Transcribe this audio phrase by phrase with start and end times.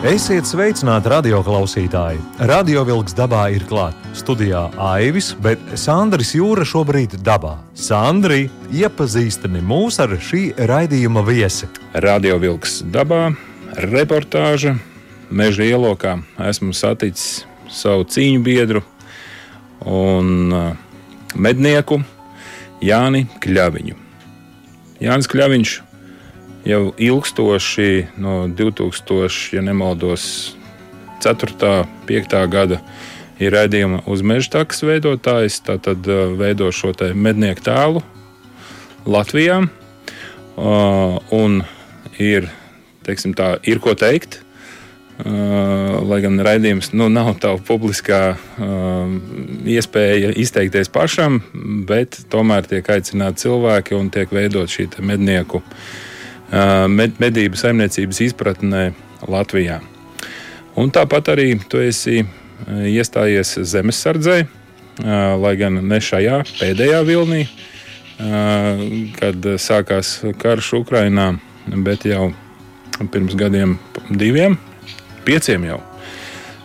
[0.00, 2.22] Esiet sveicināti radioklausītāji!
[2.48, 3.98] Radio vilks dabā ir klāts.
[4.16, 7.58] Studijā Aivis, bet Sandrs Jūra šobrīd dabā.
[7.76, 11.68] Sandri, iepazīstini mūs ar šī raidījuma viesi.
[11.92, 13.34] Radio vilks dabā,
[13.92, 14.72] reportāža,
[15.28, 16.16] meža ielokā.
[16.48, 18.80] Esmu saticis savu cīņu biedru
[19.84, 20.72] un uh,
[21.36, 22.00] mednieku
[22.80, 24.00] Jāni Kļaviņu.
[25.04, 25.78] Jānis Kļaviņš
[26.64, 30.56] jau ilgstoši no 2000, ja nemaldos,
[31.22, 31.54] 4.
[31.56, 32.36] un 5.
[32.48, 32.80] gada
[33.40, 35.60] ir raidījuma uz meža takas veidotājs.
[35.64, 38.04] Uh, veido šo mednieku tēlu
[39.06, 39.62] Latvijā.
[40.60, 41.62] Un
[42.20, 42.50] ir,
[43.06, 44.42] teiksim, tā, ir ko teikt.
[45.20, 48.36] Lai gan raidījums nu, nav tā publiskā
[49.68, 51.42] iespēja izteikties pašam,
[51.88, 55.84] bet tomēr tiek aicināti cilvēki un tiek veidot šī mednieku uh,
[56.50, 58.90] med, medību saimniecības izpratnē
[59.30, 59.80] Latvijā.
[60.78, 62.22] Un tāpat arī tu esi
[62.68, 64.38] iestājies zemesardzē,
[65.40, 67.44] lai gan ne šajā pēdējā vilnī,
[69.16, 71.32] kad sākās karš Ukrainā,
[71.84, 72.30] bet jau
[73.12, 73.78] pirms gadiem,
[74.10, 74.58] diviem,
[75.24, 75.80] pieciem jau.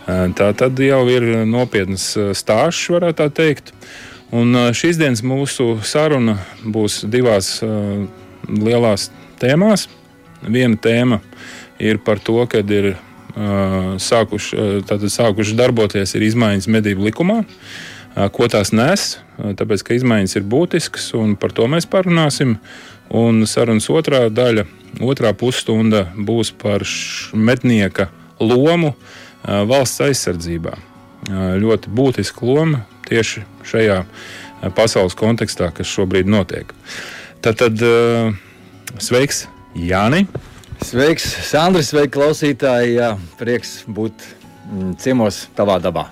[0.06, 3.72] Tā tad jau ir nopietns stāsts, varētu teikt.
[4.36, 7.56] Un šīs dienas mūsu saruna būs divās
[8.46, 9.08] lielās
[9.40, 9.88] tēmās.
[10.46, 11.20] Viena tēma
[11.82, 17.42] ir par to, ka ir uh, sākuši, uh, sākuši darboties izmaiņas medību likumā.
[17.42, 19.16] Uh, ko tās nes?
[19.36, 22.56] Tāpēc, ka izmaiņas ir būtiskas, un par to mēs parunāsim.
[23.12, 24.64] Un sarunas otrā daļa,
[25.04, 26.82] otrā pusstunda būs par
[27.36, 28.08] mednieka
[28.40, 28.94] lomu
[29.44, 30.72] valsts aizsardzībā.
[31.62, 34.00] Ļoti būtiska loma tieši šajā
[34.74, 36.72] pasaules kontekstā, kas šobrīd notiek.
[37.44, 37.84] Tad, tad
[39.02, 39.44] Sveiks,
[39.76, 40.24] Jāni!
[40.84, 42.94] Sveiks, Sandrs, sveiki, klausītāji!
[42.96, 46.06] Jā, prieks būt mm, ciemos tavā dabā.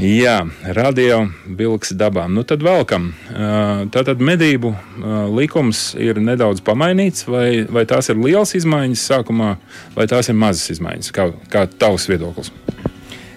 [0.00, 0.40] Jā,
[0.74, 2.24] radio bilks dabā.
[2.32, 3.10] Nu tad velkam.
[3.92, 4.72] Tātad medību
[5.36, 9.54] likums ir nedaudz pamainīts, vai, vai tās ir liels izmaiņas sākumā,
[9.94, 11.12] vai tās ir mazas izmaiņas?
[11.14, 12.50] Kā, kā tavs viedoklis?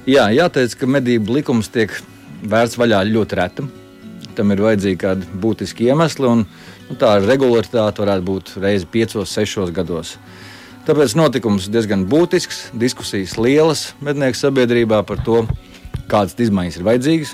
[0.09, 1.93] Jā, jāteic, ka medību likums tiek
[2.45, 3.67] vērts vaļā ļoti reti.
[4.35, 6.27] Tam ir vajadzīgi kādi būtiski iemesli.
[6.27, 6.47] Un,
[6.85, 10.15] Nu, tā regularitāte varētu būt reizi piecos, sešos gados.
[10.85, 15.41] Tāpēc notikums diezgan būtisks, diskusijas lielas mednieku sabiedrībā par to,
[16.11, 17.31] kādas izmaiņas ir vajadzīgas.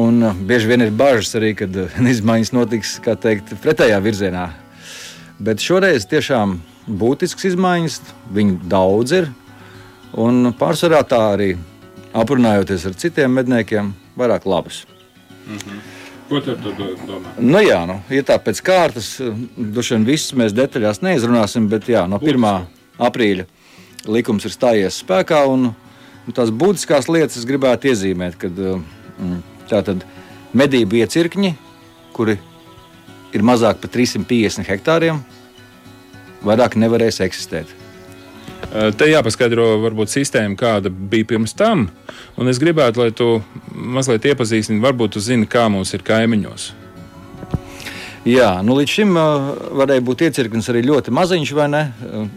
[0.00, 4.46] Un uh, bieži vien ir bažas arī, kad uh, izmaiņas notiks teikt, pretējā virzienā.
[5.40, 6.56] Bet šoreiz tiešām
[6.88, 7.98] būtisks izmaiņas,
[8.32, 9.28] viņu daudz ir.
[10.16, 11.50] Un pārsvarā tā arī
[12.16, 14.80] aprunājoties ar citiem medniekiem, vairāk labas.
[15.46, 15.80] Mm -hmm.
[16.30, 17.32] Ko tu domā?
[17.38, 19.16] Nu, jā, nu, ja tā pēc kārtas,
[19.56, 22.66] droši vien visus mēs detaļās neizrunāsim, bet jā, no 1.
[22.98, 23.46] aprīļa
[24.06, 25.42] likums ir stājies spēkā.
[25.50, 25.72] Un,
[26.26, 29.42] un tās būtiskās lietas es gribētu iezīmēt, kad mm,
[29.72, 30.06] tātad
[30.54, 31.54] medību iecirkņi,
[32.14, 32.38] kuri
[33.34, 35.22] ir mazāk par 350 hektāriem,
[36.46, 37.79] vairāk nevarēs eksistēt.
[38.70, 41.88] Te jāpaskaidro, varbūt sistēma, kāda bija pirms tam.
[42.38, 43.40] Un es gribētu, lai tu
[43.74, 46.68] mazliet iepazīstini, varbūt tu zini, kā mums ir kaimiņos.
[48.28, 49.46] Jā, nu līdz šim uh,
[49.80, 51.80] varēja būt iecirknis arī ļoti maziņš, vai ne?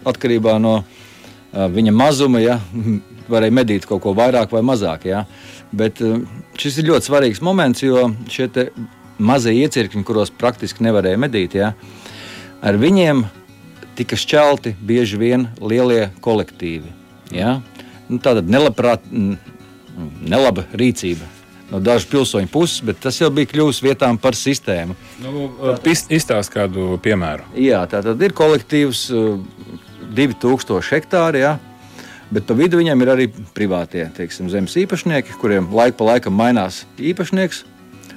[0.07, 2.56] Atkarībā no uh, viņa mazuma, ja
[3.34, 5.09] varēja medīt kaut ko vairāk vai mazāk.
[5.12, 5.25] Ja?
[5.75, 6.22] Bet uh,
[6.56, 8.47] šis ir ļoti svarīgs moments, jo šie
[9.19, 11.73] mazie iecirkņi, kuros praktiski nevarēja medīt, ja?
[12.63, 13.25] ar viņiem
[13.97, 16.91] tika šķelti bieži vien lielie kolektīvi.
[17.33, 17.59] Ja?
[18.09, 19.05] Nu, tāda nelabprāt,
[20.21, 21.29] nelaba rīcība
[21.73, 24.95] no dažu pilsoņu puses, bet tas jau bija kļuvis vietām par sistēmu.
[25.23, 25.49] Nu,
[25.90, 27.47] Izstāst kādu piemēru.
[27.57, 29.07] Jā, tā tad ir kolektīvs
[30.13, 31.41] 2000 hektāri.
[31.47, 31.55] Jā.
[32.34, 36.84] Bet pa vidu viņam ir arī privātie teiksim, zemes īpašnieki, kuriem laika pa laikam mainās
[36.97, 37.63] īpašnieks.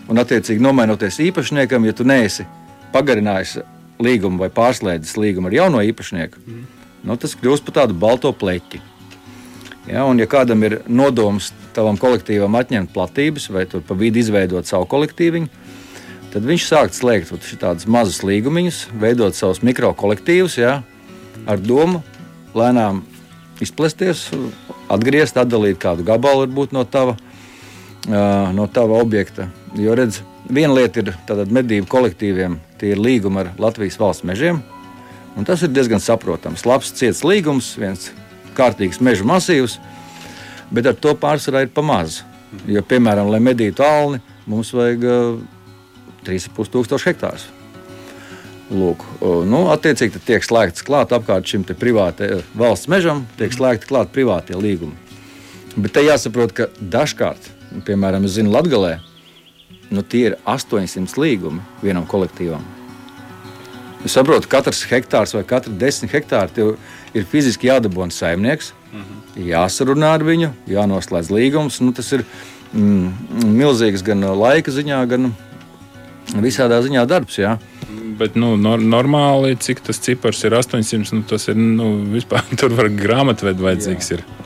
[0.07, 2.47] Un, attiecīgi, nomainoties īpašniekam, ja tu neesi
[2.95, 3.59] pagarinājis
[4.03, 6.67] līgumu vai pārslēdzis līgumu ar jauno īpašnieku, mm.
[7.09, 8.83] nu, tas kļūst par tādu balto pleķi.
[9.87, 14.89] Ja, un, ja kādam ir nodoms tavam kolektīvam atņemt platības vai pa vidu izveidot savu
[14.91, 15.45] kolektīvu,
[16.33, 20.81] tad viņš sāk slēgt tādus mazus līgumus, veidot savus mikrokolektīvus ja,
[21.47, 22.03] ar domu
[22.57, 23.05] lēnām
[23.63, 24.27] izplesties,
[24.93, 27.17] atgriezt, atdalīt kādu gabalu varbūt, no tava,
[28.07, 29.49] no tava objekta.
[29.79, 34.63] Jo redz, viena lieta ir tātad medību kolektīviem, tie ir līgumi ar Latvijas valsts mežiem.
[35.47, 36.65] Tas ir diezgan saprotams.
[36.65, 38.09] Labs, ciets līgums, viens
[38.57, 39.77] kārtīgs meža masīvs,
[40.73, 42.23] bet ar to pārsvarā ir pamazs.
[42.71, 45.43] Jo, piemēram, lai medītu alni, mums vajag uh,
[46.25, 47.51] 3,5 tūkstoši hektārus.
[48.67, 49.05] Lūk,
[49.47, 54.97] nu, attiecīgi tiek slēgts klāt apkārt šim privātajam valsts mežam, tiek slēgti klāt privātie līgumi.
[55.77, 57.51] Bet te jāsaprot, ka dažkārt,
[57.87, 58.97] piemēram, es zinu, Latvijā,
[59.91, 62.65] nu, tie ir 800 līgumi vienam kolektīvam.
[64.07, 66.75] Es saprotu, ka katrs hektārs vai katra desmit hektāri tev
[67.17, 69.49] ir fiziski jādabūna saimnieks, mm -hmm.
[69.51, 71.81] jāsarunā ar viņu, jānoslēdz līgums.
[71.81, 72.25] Nu, tas ir
[72.73, 73.13] mm,
[73.57, 75.33] milzīgs gan laika ziņā, gan
[76.35, 77.39] visādā ziņā darbs.
[77.39, 77.59] Jā.
[78.19, 82.75] Bet nu, no, normāli, cik tas cipars ir 800, nu, tas ir nu, vispār tur
[82.75, 84.11] var grāmatvedu vajadzīgs.
[84.11, 84.19] Jā.
[84.19, 84.46] Ir.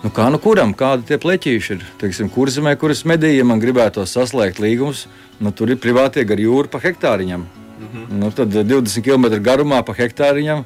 [0.00, 1.82] Nu, kā nu kuram, kādi tie pleķīši ir?
[2.00, 5.04] Teiksim, kurzemē, kuras medīja, man gribētu saslēgt līgumus,
[5.44, 7.44] nu, tur ir privātie gar jūru pa hektāriņam.
[7.44, 8.06] Mm -hmm.
[8.22, 10.64] nu, tad 20 km garumā pa hektāriņam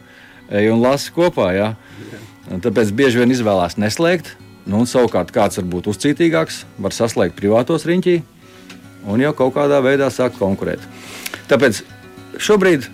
[0.50, 1.50] ej un lasi kopā.
[1.54, 1.75] Ja?
[2.50, 4.36] Un tāpēc bieži vien izvēlās neslēgt.
[4.66, 8.22] Nu, un savukārt kāds var būt uzcītīgāks, var saslēgt privātos riņķī
[9.06, 10.81] un jau kaut kādā veidā sākt konkurēt.
[11.48, 11.82] Tāpēc
[12.38, 12.88] šobrīd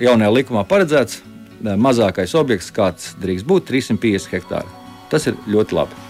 [0.00, 1.22] jaunajā likumā paredzēts
[1.62, 4.81] mazākais objekts, kāds drīkst būt 350 hektāri.
[5.12, 6.08] Tas ir ļoti labi.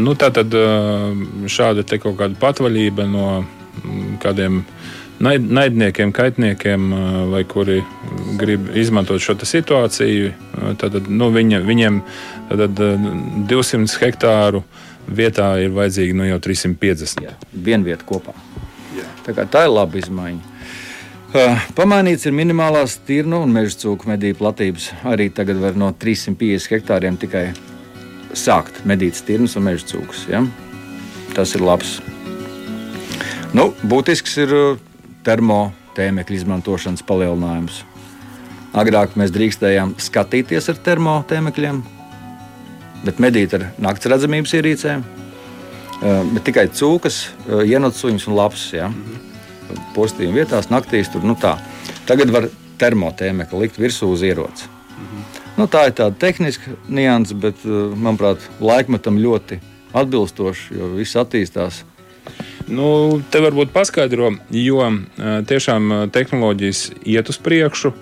[0.00, 0.52] Nu, tā tad
[1.50, 3.28] šāda kaut kāda patvaļība no
[4.22, 4.62] kādiem
[5.24, 6.88] naidniekiem, kaitniekiem,
[7.30, 7.82] vai kuri
[8.40, 10.32] grib izmantot šo situāciju.
[10.80, 12.00] Tad, nu, viņa, viņiem
[12.50, 12.80] tad,
[13.50, 14.64] 200 hektāru
[15.06, 17.22] vietā ir vajadzīgi nu, jau 350.
[17.24, 18.34] Jā, vienvieta kopā.
[18.96, 19.06] Jā.
[19.26, 20.52] Tā, tā ir laba izmaiņa.
[21.74, 24.92] Pamainīts ir minimālās tirnu un meža cūku medību platības.
[25.10, 27.48] Arī tagad var no 350 hektāriem tikai
[28.38, 30.26] sākt medīt stirnas un meža cūkus.
[30.30, 30.42] Ja?
[31.34, 31.98] Tas ir labs.
[33.54, 34.78] Nu, būtisks ir uh,
[35.26, 37.82] termotēmekļa izmantošanas palielinājums.
[38.74, 41.78] Agrāk mēs drīkstējām skatīties ar termotēmekļiem,
[43.04, 45.04] bet medīt ar naktas redzamības ierīcēm.
[45.04, 48.66] Uh, bet tikai cūkas, uh, ienācuņas un lapas.
[48.74, 48.90] Ja?
[49.94, 51.54] Postījuma vietās, naktīs tur nu tā.
[52.08, 52.50] Tagad var
[52.82, 54.68] termotēmekli likt virsū uz ieroci.
[55.54, 59.60] Nu, tā ir tāda tehniska nianses, bet, eh, manuprāt, laikmetam ļoti
[59.94, 61.84] atbilstoši, jo viss attīstās.
[62.66, 67.94] Nu, te varbūt paskaidro, jo eh, tiešām eh, tehnoloģijas iet uz priekšu.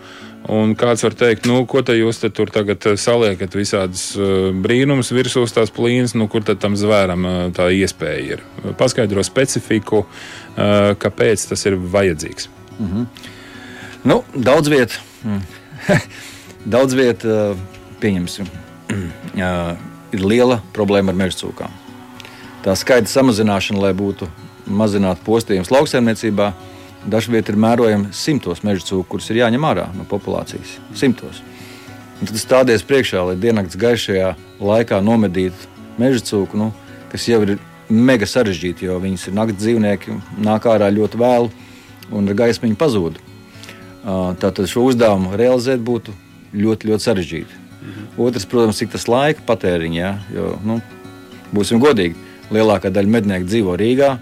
[0.53, 4.09] Un kāds var teikt, nu, ko te jūs te tur tagad saliekat, visādas
[4.59, 8.43] brīnumus virsū tās plīnas, nu, kur tad tam zvēram tā iespēja ir?
[8.75, 10.03] Paskaidro specifiku,
[10.57, 12.51] kāpēc tas ir vajadzīgs.
[12.75, 13.07] Mm -hmm.
[14.03, 14.99] nu, daudz vietu.
[15.23, 15.47] Mm.
[16.63, 17.57] Daudz vietā,
[17.99, 18.47] pieņemsim,
[20.15, 21.73] ir liela problēma ar meža cūkām.
[22.63, 24.29] Tā skaita samazināšana, lai būtu
[24.71, 26.53] mazināta postījums lauksaimniecībā,
[27.11, 30.77] dažviet ir mērojama simtos meža cūku, kuras ir jāņem ārā no populācijas.
[30.95, 31.43] Simtos.
[32.21, 34.31] Un tad stāties priekšā, lai diennakts gaišajā
[34.63, 36.71] laikā nomedītu meža cūku, nu,
[37.11, 37.57] kas jau ir
[37.91, 41.51] mega sarežģīti, jo viņas ir naktas dzīvnieki, nāk ārā ļoti vēlu
[42.15, 43.19] un ar gaismu pazūd.
[44.03, 46.15] Tātad šo uzdevumu realizēt būtu
[46.55, 47.61] ļoti, ļoti sarežģīti.
[47.83, 48.11] Mhm.
[48.23, 49.97] Otrs, protams, ir tas laika patēriņš.
[49.99, 50.13] Ja?
[50.35, 50.81] Jo, nu,
[51.55, 52.17] būsim godīgi,
[52.55, 54.17] lielākā daļa mednieku dzīvo Rīgā.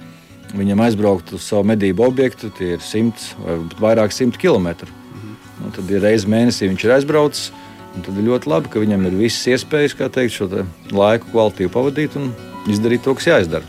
[0.51, 4.91] Viņam aizbraukt uz savu medību objektu, tie ir simts vai vairāk simt kilometru.
[4.91, 5.35] Mhm.
[5.63, 7.51] Nu, tad ir reizes mēnesī viņš ir aizbraucis.
[7.91, 10.63] Tad ir ļoti labi, ka viņam ir visas iespējas teikt, šo te
[10.95, 12.31] laiku kvalitīvi pavadīt un
[12.71, 13.67] izdarīt to, kas jāizdara.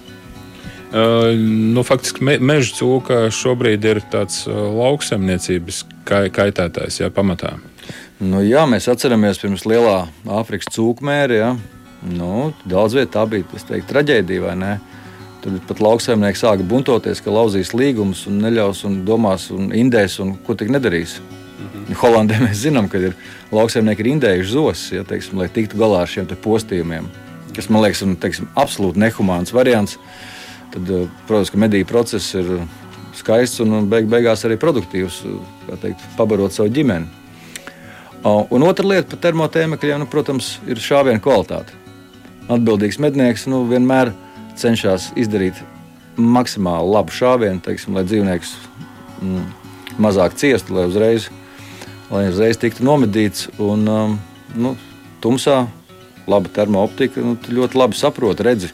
[0.92, 1.32] Uh,
[1.72, 7.56] nu, faktiski me, meža cūka šobrīd ir tāds uh, lauksaimniecības kaitētājs, jā, pamatā.
[8.22, 11.38] Nu, jā, mēs atceramies pirms lielā Āfrikas cūkmēra.
[11.40, 11.52] Ja?
[12.06, 14.74] Nu, daudz vietā tā bija teiktu, traģēdija, vai ne?
[15.42, 20.36] Tad pat lauksaimnieki sāka buntoties, ka lauzīs līgumus un neļaus un domās un indēs un
[20.46, 21.18] ko tik nedarīs.
[21.18, 21.96] -hmm.
[21.98, 23.16] Holandē mēs zinām, ka ir
[23.52, 27.08] lauksaimnieki ir indējuši zosis, ja, teiksim, lai tiktu galā ar šiem postījumiem.
[27.56, 29.98] Kas man liekas, ir teiksim, absolūti nehumāns variants.
[30.72, 32.68] Tad, eh, protams, ka mediju process ir
[33.16, 35.24] skaists un beig beigās arī produktīvs,
[35.82, 37.21] teikt, pabarot savu ģimeni.
[38.24, 41.74] Un otra lieta par termotēmekļiem, nu, protams, ir šāviena kvalitāte.
[42.54, 44.12] Atbildīgs mednieks nu, vienmēr
[44.62, 45.58] cenšas izdarīt
[46.22, 48.54] maksimāli labu šāvienu, teiksim, lai dzīvnieks
[49.24, 49.48] mm,
[50.06, 51.32] mazāk ciestu, lai uzreiz,
[52.12, 53.50] lai uzreiz tiktu nomedīts.
[53.58, 54.16] Un, um,
[54.54, 54.76] nu,
[55.24, 55.64] tumsā
[56.30, 58.74] laba termooptika, nu, ļoti labi saproti, redzi,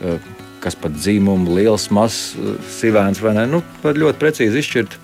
[0.00, 0.16] uh,
[0.64, 3.48] kas pat dzīmumu, liels, mazs, uh, sivēns vai nē.
[3.58, 5.00] Nu, ļoti precīzi izšķirt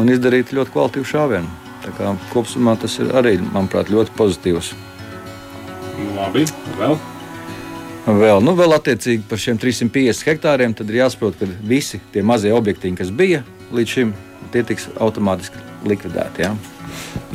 [0.00, 1.67] un izdarīt ļoti kvalitīvu šāvienu.
[2.32, 4.72] Kopumā tas ir arī, manuprāt, ļoti pozitīvs.
[6.16, 6.44] Labi,
[6.78, 6.98] vēl.
[8.08, 12.54] Vēl, nu, vēl attiecīgi par šiem 350 hektāriem, tad ir jāsaprot, ka visi tie mazie
[12.56, 13.42] objekti, kas bija,
[13.74, 14.14] līdz šim
[14.54, 16.46] tie tiks automātiski likvidēti.
[16.46, 16.54] Ja?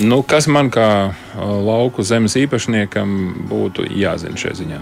[0.02, 3.14] Nu, kas man kā lauku zemes īpašniekam
[3.52, 4.80] būtu jāzina šajā ziņā?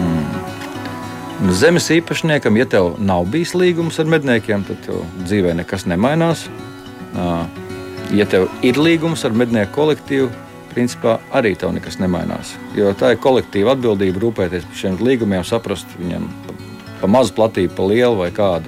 [0.00, 1.52] Mm.
[1.56, 4.88] Zemes īpašniekam, ja tev nav bijis līgums ar medniekiem, tad
[5.26, 6.46] dzīvē nekas nemainās.
[8.10, 10.30] Ja tev ir līgums ar mednieku kolektīvu,
[10.72, 12.56] principā arī tev nekas nemainās.
[12.74, 16.26] Jo tā ir kolektīva atbildība rūpēties par šiem līgumiem, saprast viņiem
[17.00, 18.66] pa mazu platību, pa lielu vai kādu.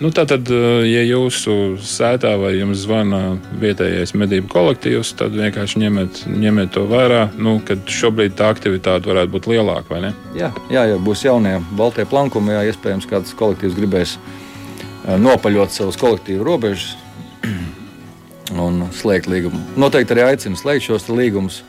[0.00, 6.24] Nu, Tātad, eh, ja jūsu sētā vai jums zvana vietējais medību kolektīvs, tad vienkārši ņemiet,
[6.28, 10.12] ņemiet to vērā, nu, kad šobrīd tā aktivitāte varētu būt lielāka, vai ne?
[10.36, 15.96] Jā, jā jau būs jaunie baltie plankumi, jā, iespējams, kāds kolektīvs gribēs eh, nopaļot savus
[16.00, 16.96] kolektīvu robežas
[18.54, 19.58] un slēgt līgumu.
[19.78, 21.62] Noteikti arī aicinu slēgt šos līgumus,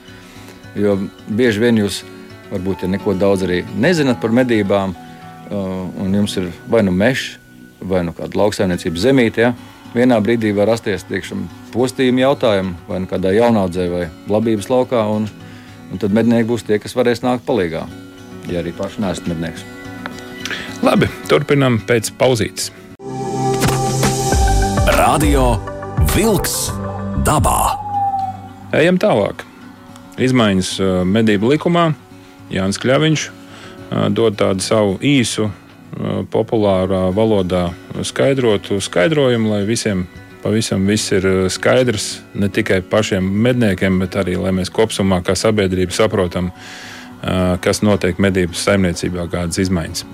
[0.77, 2.03] jo bieži vien jūs
[2.51, 7.37] varbūt ja neko daudz arī nezināt par medībām, eh, un jums ir vai nu mežs,
[7.81, 9.37] vai nu kāda lauksaimniecības zemīte.
[9.37, 9.53] Ja?
[9.95, 15.29] Vienā brīdī var rasties tiekšam, postījuma jautājumi vai nu kādā jaunaudzē vai labības laukā, un,
[15.91, 17.85] un tad mednieki būs tie, kas varēs nākt palīdzīgā,
[18.51, 19.65] ja arī paši nesat mednieks.
[20.83, 22.69] Labi, turpinām pēc pauzītes.
[24.97, 25.76] Radio
[26.17, 26.71] Wolks
[27.21, 27.77] dabā.
[28.73, 29.43] Ejam tālāk.
[30.17, 31.91] Izmaiņas uh, medību likumā
[32.49, 35.45] Jānis Kļaviņš uh, dod tādu savu īsu
[36.33, 37.67] populārā valodā
[38.01, 40.07] skaidrotu skaidrojumu, lai visiem
[40.41, 45.95] pavisam viss ir skaidrs ne tikai pašiem medniekiem, bet arī lai mēs kopumā kā sabiedrība
[45.95, 46.51] saprotam,
[47.63, 50.05] kas notiek medību saimniecībā, kādas izmaiņas.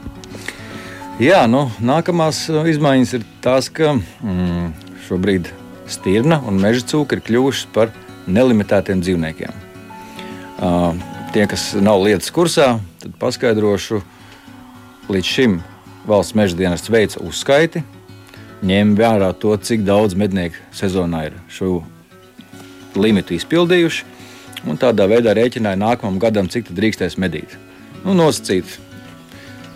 [1.24, 4.72] Jā, nu, nākamās izmaiņas ir tās, ka mm,
[5.10, 5.52] šobrīd
[5.94, 7.94] stirna un meža cūka ir kļuvušas par
[8.28, 9.62] nelimitētiem dzīvniekiem.
[10.64, 10.94] Uh,
[11.36, 14.02] tie, kas nav lietas kursā, tad paskaidrošu,
[15.12, 15.58] līdz šim
[16.08, 17.84] valsts meža dienas veica uzskaiti,
[18.64, 21.82] ņēma vērā to, cik daudz mednieku sezonā ir šo
[22.96, 24.06] limitu izpildījuši,
[24.70, 27.58] un tādā veidā rēķināja nākamajam gadam, cik drīkstēs medīt.
[28.04, 28.78] Nu, nosacīt,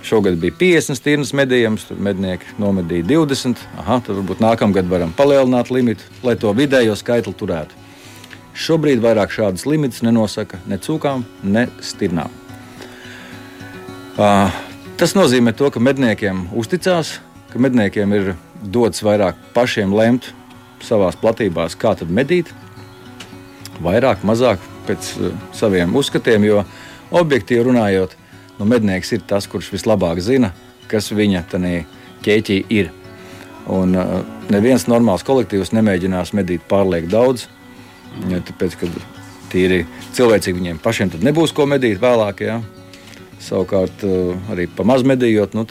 [0.08, 3.60] Šogad bija 50 stirnas medījums, tur mednieki nomedīja 20.
[3.82, 7.76] Aha, tad varbūt nākamgad varam palielināt limitu, lai to vidējo skaitli turētu.
[8.58, 12.32] Šobrīd vairāk šādas limitus nenosaka ne cūkām, ne stirnām.
[14.18, 14.50] Uh,
[14.98, 17.20] Tas nozīmē, to, ka medniekiem uzticās,
[17.52, 18.32] ka medniekiem ir
[18.74, 20.32] dots vairāk pašiem lemt
[20.82, 22.50] savā platībā, kā tad medīt.
[23.86, 26.64] Vairāk, mazāk pēc uh, saviem uzskatiem, jo
[27.14, 28.16] objektīvi runājot,
[28.60, 30.54] nu, mednieks ir tas, kurš vislabāk zina,
[30.92, 31.44] kas viņa
[32.26, 32.92] ķēķī ir.
[33.68, 34.22] Un uh,
[34.54, 37.48] neviens normāls kolektīvs nemēģinās medīt pārlieku daudz,
[38.32, 38.92] ja, tāpēc, ka
[39.52, 39.84] tīri
[40.16, 42.44] cilvēcīgi viņiem pašiem nebūs ko medīt vēlāk.
[42.46, 42.60] Ja?
[43.44, 45.66] Savukārt, eh, arī pa maz medījot, nu,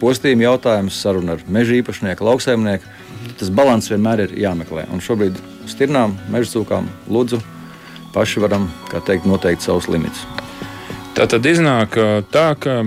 [0.00, 2.94] postījuma jautājums, saruna ar meža īpašnieku, lauksaimnieku.
[3.38, 4.86] Tas līdzsvars vienmēr ir jāmeklē.
[4.92, 5.38] Un šobrīd
[5.70, 7.40] stirnām, meža cūkām, lūdzu,
[8.14, 10.45] paši varam teikt, noteikt savus limitus.
[11.16, 11.94] Tā tad iznāk
[12.28, 12.82] tā, ka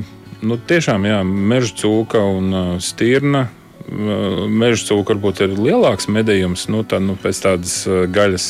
[0.45, 3.47] nu, tiešām jā, meža cūka un stirna.
[3.89, 8.45] Meža cūka varbūt ir lielāks medījums, nu, tā, nu, pēc tādas gaļas,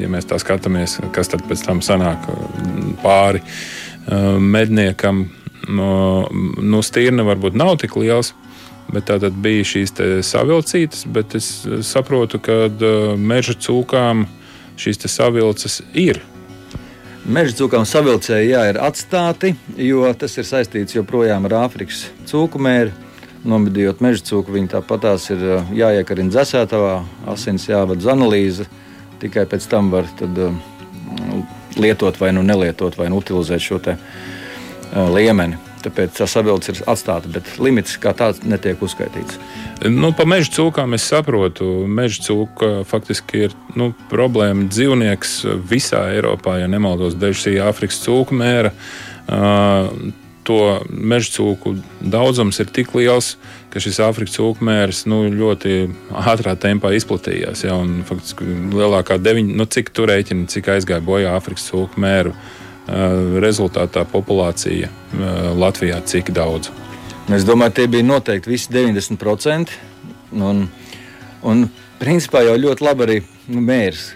[0.00, 2.24] ja mēs tā skatāmies, kas tad pēc tam sanāk
[3.02, 3.44] pāri.
[4.40, 5.26] Medniekam
[5.68, 5.92] no,
[6.56, 8.32] no stīrna varbūt nav tik liels.
[8.90, 9.92] Bet tā tad bija šīs
[10.26, 11.52] savilcītas, bet es
[11.86, 12.72] saprotu, ka
[13.20, 14.24] meža cūkām
[14.80, 16.24] šīs savilces ir.
[17.30, 22.90] Meža cūkām savilcēji jā, ir atstāti, jo tas ir saistīts joprojām ar Āfrikas cūku mēru.
[23.46, 25.44] Nomedījot meža cūku, viņi tāpat tās ir
[25.78, 26.96] jāiekarina dzēsētavā,
[27.30, 28.66] asins jāvada uz analīzi.
[29.22, 30.42] Tikai pēc tam var tad,
[31.78, 35.69] lietot vai nu nelietot vai nu utilizēt šo te, uh, liemeni.
[35.84, 39.38] Tāpēc tā sabildes ir atstāta, bet limits kā tāds netiek uzskaitīts.
[39.88, 41.68] Nu, pa meža cūkām es saprotu.
[41.88, 45.38] Meža cūka faktiski ir nu, problēma dzīvnieks
[45.70, 48.74] visā Eiropā, ja nemaldos, dēļ šī Āfrikas cūku mēra.
[49.30, 50.12] Uh,
[50.50, 53.34] to meža cūku daudzums ir tik liels,
[53.70, 55.76] ka šis Āfrikas cūkmērs nu, ļoti
[56.10, 57.64] ātrā tempā izplatījās.
[57.68, 62.34] Ja, un, faktiski lielākā deviņa, nu, cik tur rēķina, cik aizgāja bojā Āfrikas cūkmēru
[63.42, 64.88] rezultātā populācija
[65.56, 66.70] Latvijā cik daudz.
[67.30, 69.76] Es domāju, tie bija noteikti visi 90%.
[70.40, 70.64] Un,
[71.46, 71.62] un
[72.00, 73.16] principā jau ļoti labi arī
[73.50, 74.10] nu, mērs.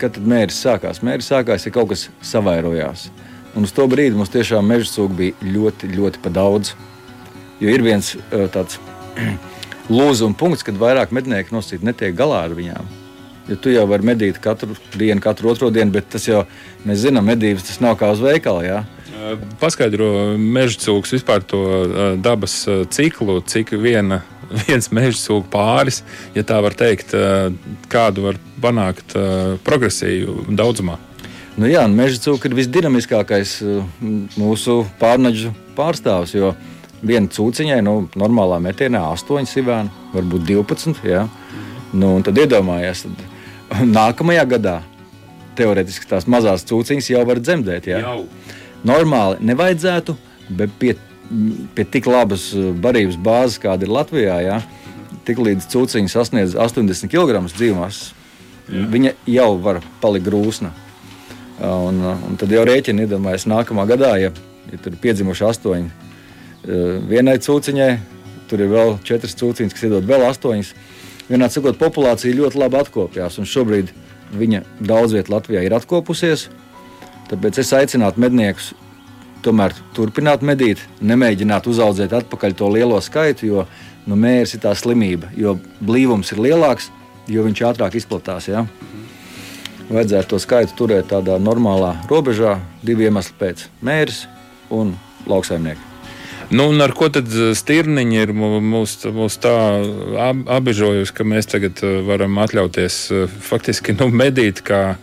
[0.00, 1.00] Kad tad mērs sākās?
[1.06, 3.08] Mērs sākās, ja kaut kas savairojās.
[3.56, 6.74] Un uz to brīdi mums tiešām meža sūkļi bija ļoti, ļoti pa daudz.
[7.60, 8.12] Jo ir viens
[8.54, 8.78] tāds
[9.96, 12.99] lūzuma punkts, kad vairāk mednieki nosīt netiek galā ar viņām.
[13.48, 16.44] Jo tu jau vari medīt katru dienu, katru otro dienu, bet tas jau,
[16.86, 18.66] mēs zinām, medības tas nav kā uz veikala.
[18.66, 18.80] Jā.
[19.60, 21.62] Paskaidro meža cūks vispār to
[22.22, 22.62] dabas
[22.94, 24.22] ciklu, cik viena
[24.66, 26.02] viens meža cūku pāris,
[26.34, 27.14] ja tā var teikt,
[27.92, 29.16] kādu var panākt
[29.66, 30.98] progresīvu daudzumā.
[31.60, 33.56] Nu jā, meža cūka ir visdinamiskākais
[34.38, 36.32] mūsu pārnaģu pārstāvs.
[36.36, 36.54] Jo
[37.02, 41.02] viena cūciņai, nu, normālā metienā 8 sivēni, varbūt 12.
[41.08, 41.26] Jā.
[41.92, 43.29] Nu, tad iedomājieties, tad
[43.98, 44.80] nākamajā gadā
[45.58, 47.90] teorētiski tās mazās cūciņas jau var dzemdēt.
[47.90, 48.02] Jā.
[48.04, 48.24] Jau.
[48.86, 50.16] Normāli nevajadzētu,
[50.56, 50.94] bet pie,
[51.76, 52.50] pie tik labas
[52.80, 54.60] barības bāzes, kāda ir Latvijā, jā,
[55.28, 58.04] tik līdz cūciņa sasniedz 80 kg dzīvumās,
[58.70, 60.72] viņa jau var palikt grūsna.
[61.60, 64.30] Un, un tad jau rēķina, iedomājieties, nākamā gadā, ja,
[64.70, 66.08] ja tur ir piedzimuši astoņi
[67.08, 67.90] vienai cūciņai,
[68.50, 70.72] tur ir vēl četras cūciņas, kas iedod vēl astoņas.
[71.30, 73.92] Vienādi sakot, populācija ļoti labi atkopjās, un šobrīd
[74.34, 76.48] viņa daudz vietā Latvijā ir atkopusies.
[77.30, 78.72] Tāpēc es aicinātu medniekus
[79.44, 83.66] tomēr turpināt medīt, nemēģināt uzaugt atpakaļ to lielo skaitu, jo
[84.10, 86.90] nu, mērs ir tā slimība, jo blīvums ir lielāks,
[87.30, 88.48] jo viņš ātrāk izplatās.
[88.50, 88.64] Ja?
[89.90, 94.26] Vajadzētu to skaitu turēt tādā normālā robežā, divu iemeslu pēc- mērs
[94.70, 94.96] un
[95.26, 95.89] lauksaimnieki.
[96.50, 99.54] Nu, ar ko tad eh, stirniņi ir mūs, mūs tā
[100.50, 104.96] apbežojusi, ka mēs tagad eh, varam atļauties eh, faktiski nu, medīt kā,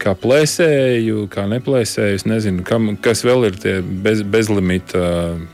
[0.00, 2.16] kā plēsēju, kā neplēsēju.
[2.16, 5.02] Es nezinu, kam, kas vēl ir tie bez, bezlimita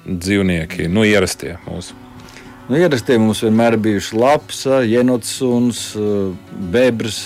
[0.06, 1.99] dzīvnieki, nu, ierastie mūsu.
[2.68, 5.34] Nu, ierastie mums vienmēr bijuši lapas, jenots,
[6.70, 7.20] bebrs.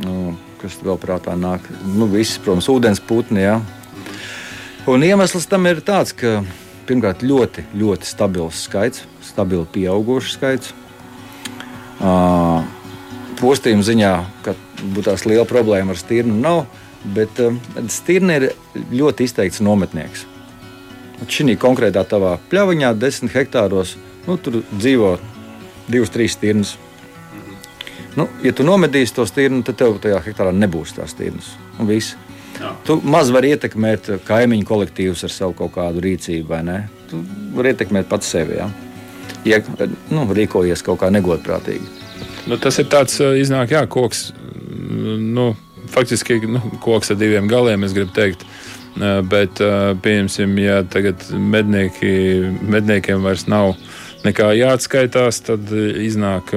[0.00, 1.68] Nu, kas vēl prātā nāk?
[1.84, 3.44] Nu, visi, protams, ūdens putni.
[3.44, 3.60] Ja?
[4.88, 6.38] Un iemesls tam ir tāds, ka
[6.90, 10.74] pirmkārt, ļoti, ļoti stabils skaits, stabili pieaugušs skaits.
[12.00, 12.66] Uh,
[13.40, 14.12] Postījuma ziņā,
[14.44, 16.64] ka būtu tās liela problēma ar stirnu, nav.
[17.14, 17.56] Bet uh,
[17.88, 18.50] stirna ir
[18.92, 20.26] ļoti izteikts nometnieks.
[21.30, 23.94] Šī konkrētā tavā pļaviņā, 10 hektāros,
[24.26, 25.14] nu, tur dzīvo
[25.88, 26.74] divas, trīs stirnas.
[28.16, 31.52] Nu, ja tu nomedīsi to stirnu, tad tev tajā hektārā nebūs tās stirnas.
[31.78, 32.16] Un viss.
[32.60, 32.74] Jā.
[32.84, 36.78] Tu maz vari ietekmēt kaimiņu kolektīvus ar savu kaut kādu rīcību, vai ne?
[37.08, 37.20] Tu
[37.56, 38.58] vari ietekmēt pats sevi.
[38.60, 38.68] Ja,
[39.48, 39.62] ja
[40.12, 41.88] nu, rīkojies kaut kā negodprātīgi.
[42.50, 44.30] Nu, tas ir tāds iznāk, jā, koks.
[44.90, 45.54] Nu,
[45.92, 48.44] faktiski nu, koks ar diviem galiem, es gribu teikt.
[49.30, 49.60] Bet,
[50.02, 52.10] pieņemsim, ja tagad mednieki,
[52.60, 53.76] medniekiem vairs nav
[54.26, 56.50] nekā jāatskaitās, tad iznāk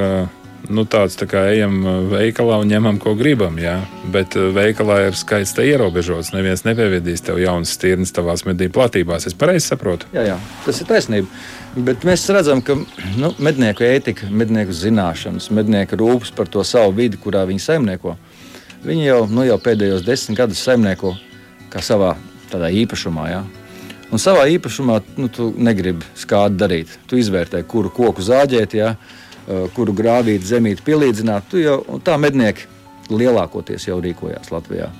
[0.72, 3.58] nu, tāds tā kā ejam uh, veikalā un ņemam, ko gribam.
[3.60, 3.76] Jā.
[4.14, 6.32] Bet uh, veikalā ir skaits ierobežots.
[6.36, 9.28] Neviens nepievedīs tev jaunas stirnas tavās medību platībās.
[9.28, 10.08] Es pareizi saprotu.
[10.16, 11.42] Jā, jā, tas ir taisnība.
[11.74, 12.78] Bet mēs redzam, ka
[13.18, 18.14] nu, mednieku ētika, mednieku zināšanas, mednieku rūpes par to savu vidi, kurā viņi saimnieko,
[18.86, 21.16] viņi jau, nu, jau pēdējos desmit gadus saimnieko
[21.74, 22.14] kā savā
[22.54, 23.26] īpašumā.
[23.32, 23.42] Jā.
[24.14, 26.94] Un savā īpašumā nu, tu negribi skādi darīt.
[27.10, 28.78] Tu izvērtē, kuru koku zāģēt.
[28.78, 28.94] Jā
[29.76, 31.56] kuru grāvīt, zemīt, pielīdzināt.
[31.60, 32.70] Jau, tā mednieki
[33.12, 34.92] lielākoties jau rīkojās Latvijā.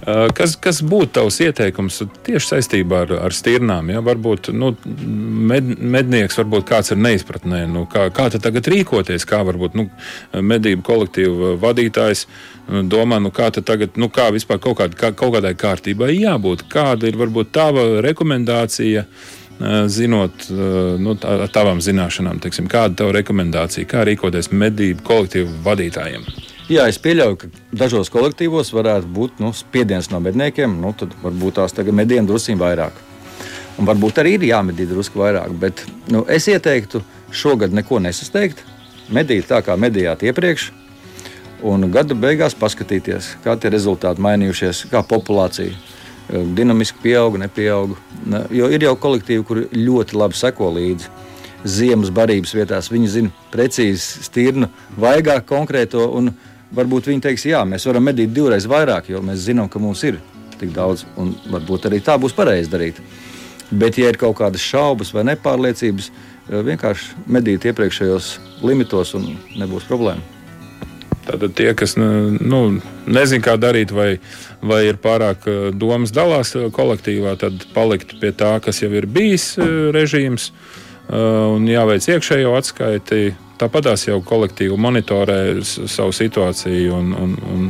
[0.00, 3.90] Eh, kas, kas būtu tavs ieteikums tieši saistībā ar, ar stirnām?
[3.92, 4.00] Ja?
[4.04, 4.72] Varbūt nu,
[5.50, 9.88] med, mednieks, varbūt kāds ir neizpratnē, nu, kā, kā tagad rīkoties, kā varbūt nu,
[10.32, 12.26] medību kolektīvu vadītājs
[12.70, 16.64] nu, domā, nu, kā tagad, nu, kā vispār kaut, kād, kā, kaut kādai kārtībai jābūt.
[16.72, 19.04] Kāda ir varbūt tava rekomendācija?
[19.04, 19.39] Uh, Eh,
[19.86, 20.54] zinot eh,
[21.00, 26.24] nu, ar tavām zināšanām, teiksim, kāda ir tava rekomendācija, kā rīkoties medību kolektīvu vadītājiem?
[26.70, 30.76] Jā, es pieļauju, ka dažos kolektīvos varētu būt nu, spiediens no medniekiem.
[30.80, 32.94] Nu, tad varbūt tās tagad medījiem drusku vairāk.
[33.80, 35.50] Un varbūt arī ir jāmedī drusku vairāk.
[35.58, 35.82] Bet
[36.14, 37.02] nu, es ieteiktu
[37.34, 38.62] šogad neko nesasteigt.
[39.10, 40.70] Medīt tā, kā medījāt iepriekš.
[41.66, 45.74] Un gada beigās paskatīties, kā tie rezultāti mainījušies, kā populācija
[46.30, 47.96] dinamiski pieauga, nepieauga.
[48.54, 51.10] Jo ir jau kolektīvi, kur ļoti labi seko līdzi.
[51.68, 56.06] Ziemas barības vietās viņi zina precīzi stirnu, vaigāk konkrēto.
[56.70, 60.20] Varbūt viņi teiks, jā, mēs varam medīt divreiz vairāk, jo mēs zinām, ka mums ir
[60.60, 63.00] tik daudz, un varbūt arī tā būs pareizi darīt.
[63.70, 66.10] Bet, ja ir kaut kādas šaubas vai nepārliecības,
[66.50, 68.32] vienkārši medīt iepriekšējos
[68.66, 70.39] limitos un nebūs problēma.
[71.30, 72.60] Tātad tie, kas nu,
[73.06, 74.16] nezina, kā darīt, vai,
[74.66, 79.06] vai ir pārāk eh, domas dalās eh, kolektīvā, tad palikt pie tā, kas jau ir
[79.06, 80.50] bijis eh, režīms,
[81.10, 83.32] un jāveic iekšējo atskaiti.
[83.58, 87.64] Tāpatās jau kolektīvi monitorē savu situāciju un, un, un,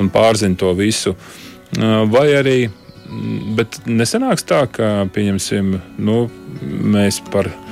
[0.00, 1.12] un pārzina to visu.
[2.08, 2.56] Vai arī,
[3.58, 6.22] bet nesenāks tā, ka pieņemsim, nu,
[6.96, 7.67] mēs par viņu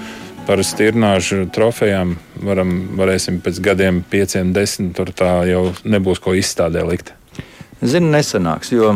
[0.46, 2.14] par stirnāžu trofejām
[2.46, 7.12] varam, varēsim pēc gadiem, pieciem, desmit, tur tā jau nebūs ko izstādē likt.
[7.82, 8.94] Zinu, nesanāks, jo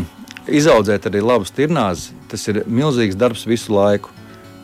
[0.49, 4.15] izaudzēt arī labu stirnāzi, tas ir milzīgs darbs visu laiku.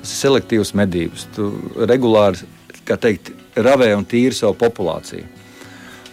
[0.00, 1.26] Tas ir selektīvs medības.
[1.34, 1.48] Tu
[1.88, 2.46] regulāri,
[2.86, 5.26] kā teikt, ravē un tīri savu populāciju.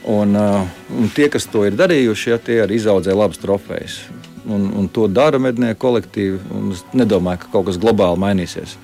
[0.10, 4.02] Un, uh, un tie, kas to ir darījuši, ja, tie arī izaudzē labas trofejas.
[4.44, 6.42] Un, un to dara mednieku kolektīvi.
[6.74, 8.76] Es nedomāju, ka kaut kas globāli mainīsies.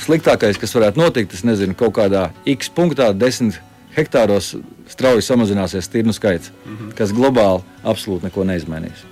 [0.00, 3.58] Sliktākais, kas varētu notikt, es nezinu, kaut kādā X punktā, 10
[3.96, 4.54] hektāros
[4.88, 6.94] strauji samazināsies tirnu skaits, mm -hmm.
[6.94, 9.04] kas globāli absolūti neko neizmainīs.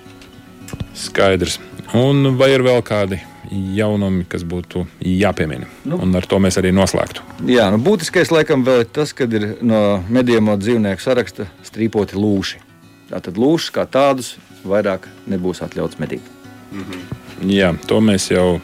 [0.93, 1.59] Skaidrs.
[1.93, 3.19] Un vai ir vēl kādi
[3.51, 5.67] jaunumi, kas būtu jāpiemina?
[5.85, 7.21] Nu, un ar to mēs arī noslēgtu.
[7.51, 12.61] Jā, nu, būtiskais laikam vēl ir tas, ka ir no medījuma dzīvnieku saraksta strīpoti lūši.
[13.11, 16.21] Tātad lūšas kā tādus vairāk nebūs atļauts medīt.
[16.71, 17.51] Mm -hmm.
[17.51, 18.61] Jā, to mēs jau,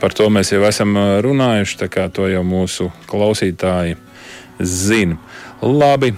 [0.00, 3.98] par to mēs jau esam runājuši, tā kā to jau mūsu klausītāji
[4.60, 5.18] zina.
[5.60, 6.14] Labi,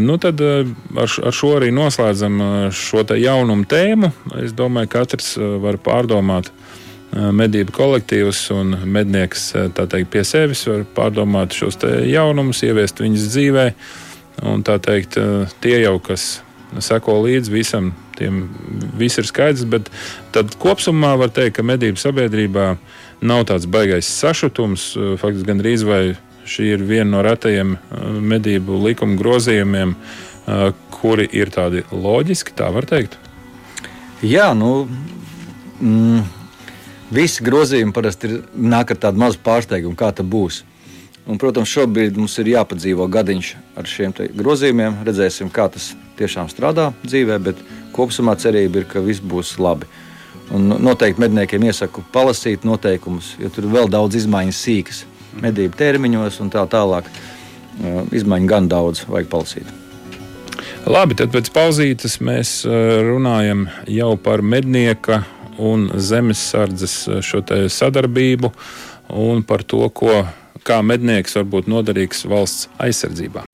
[0.00, 2.38] nu tad ar, ar šo arī noslēdzam
[2.70, 4.12] šo jaunumu tēmu.
[4.44, 6.52] Es domāju, ka katrs var pārdomāt
[7.14, 13.68] medību kolektīvus un mednieks teikt, pie sevis var pārdomāt šos jaunumus, ieviest viņas dzīvē.
[14.50, 15.18] Un tā teikt,
[15.62, 16.42] tie jau, kas
[16.82, 18.44] seko līdzi visam, tiem
[18.98, 19.66] viss ir skaidrs.
[19.70, 19.90] Bet
[20.34, 22.74] tad kopumā var teikt, ka medību sabiedrībā
[23.24, 24.92] nav tāds baisais sašutums.
[25.20, 26.04] Faktiski gandrīz vai
[26.44, 32.68] Šī ir viena no retajiem uh, medību likuma grozījumiem, uh, kuri ir tādi loģiski, tā
[32.74, 33.16] var teikt.
[34.24, 34.84] Jā, nu,
[35.80, 36.20] mm,
[37.16, 40.62] visi grozījumi parasti ir, nāk ar tādu mazu pārsteigumu, kā tas būs.
[41.24, 45.00] Un, protams, šobrīd mums ir jāpadzīvo gadiņš ar šiem grozījumiem.
[45.08, 47.60] Redzēsim, kā tas tiešām strādā dzīvē, bet
[47.94, 49.88] kopumā cerība ir, ka viss būs labi.
[50.54, 55.04] Un noteikti medniekiem iesaku palasīt noteikumus, jo tur ir vēl daudz izmaiņas sīkas
[55.40, 57.08] medību termiņos un tā tālāk.
[58.14, 59.72] Izmaiņu gan daudz, vajag palasīt.
[60.84, 65.22] Labi, tad pēc pauzītes mēs runājam jau par mednieka
[65.58, 68.52] un zemesardzes šo sadarbību
[69.14, 70.22] un par to, ko,
[70.62, 73.46] kā mednieks var būt noderīgs valsts aizsardzībā.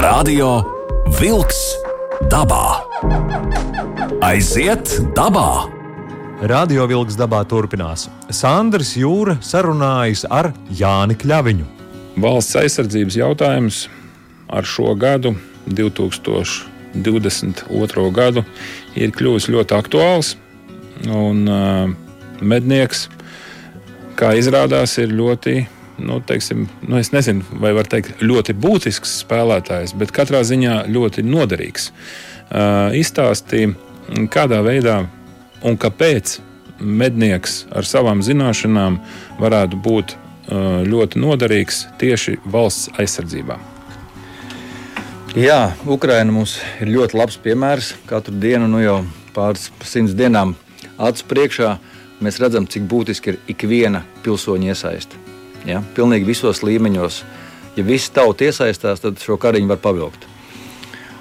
[0.00, 0.79] Radio
[1.18, 1.58] Wolks
[2.30, 2.86] dabā.
[4.22, 5.66] Aiziet dabā!
[6.46, 8.06] Radio vilks dabā turpinās.
[8.30, 11.66] Sandrs Jūra sarunājas ar Jāni Kļaviņu.
[12.22, 13.90] Valsts aizsardzības jautājums
[14.46, 15.34] ar šo gadu,
[15.66, 18.06] 2022.
[18.14, 18.46] gadu,
[18.94, 20.36] ir kļuvis ļoti aktuāls.
[21.10, 21.90] Un, uh,
[22.38, 23.10] mednieks,
[24.14, 25.66] kā izrādās, ir ļoti
[26.00, 31.90] nu, teiksim, nu, nezinu, vai var teikt, ļoti būtisks spēlētājs, bet katrā ziņā ļoti noderīgs.
[32.50, 33.74] Uh, Izstāstīja,
[34.32, 35.02] kādā veidā
[35.66, 36.38] un kāpēc
[36.80, 38.98] mednieks ar savām zināšanām
[39.40, 43.60] varētu būt uh, ļoti noderīgs tieši valsts aizsardzībā.
[45.38, 47.92] Jā, Ukraina mums ir ļoti labs piemērs.
[48.10, 48.96] Katru dienu, nu jau
[49.36, 50.56] pāris simts dienām,
[50.98, 51.76] acu priekšā
[52.24, 55.29] mēs redzam, cik būtiski ir ikviena pilsoņa iesaiste.
[55.68, 55.82] Ja?
[55.96, 57.22] Pilnīgi visos līmeņos.
[57.76, 60.26] Ja visi tauti iesaistās, tad šo kariņu var pavilkt.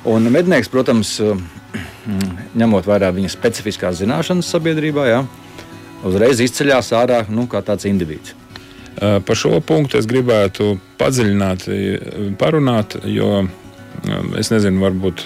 [0.10, 1.18] Un mednieks, protams,
[2.58, 5.24] ņemot vērā viņa specifiskās zināšanas sabiedrībā, jā,
[6.08, 8.36] uzreiz izceļās ārā nu, kā tāds indivīds.
[9.00, 11.68] Par šo punktu es gribētu padziļināt,
[12.40, 13.46] parunāt, jo
[14.40, 15.26] es nezinu, varbūt,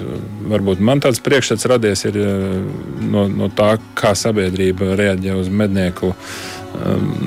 [0.49, 6.13] varbūt man tāds priekšstats radies no, no tā, kā sabiedrība reaģē uz mednieku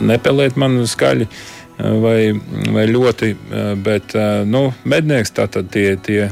[0.07, 1.27] nepelēt man skaļi.
[1.27, 2.33] Uh, vai,
[2.73, 3.33] vai ļoti.
[3.85, 4.15] Bet
[4.49, 6.29] nu, mednieks tātad tie, tie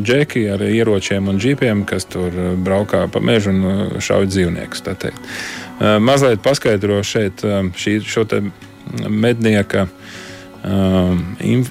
[0.00, 2.32] džeki ar ieročiem un džipiem, kas tur
[2.64, 4.84] braukā pa mežu un šauj dzīvniekus.
[6.00, 7.44] Mazliet paskaidro šeit
[7.76, 8.24] šī, šo
[9.08, 9.86] mednieka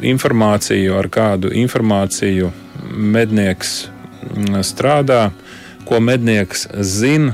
[0.06, 2.52] informāciju, ar kādu informāciju
[2.96, 3.88] mednieks
[4.66, 5.30] strādā,
[5.86, 7.34] ko mednieks zina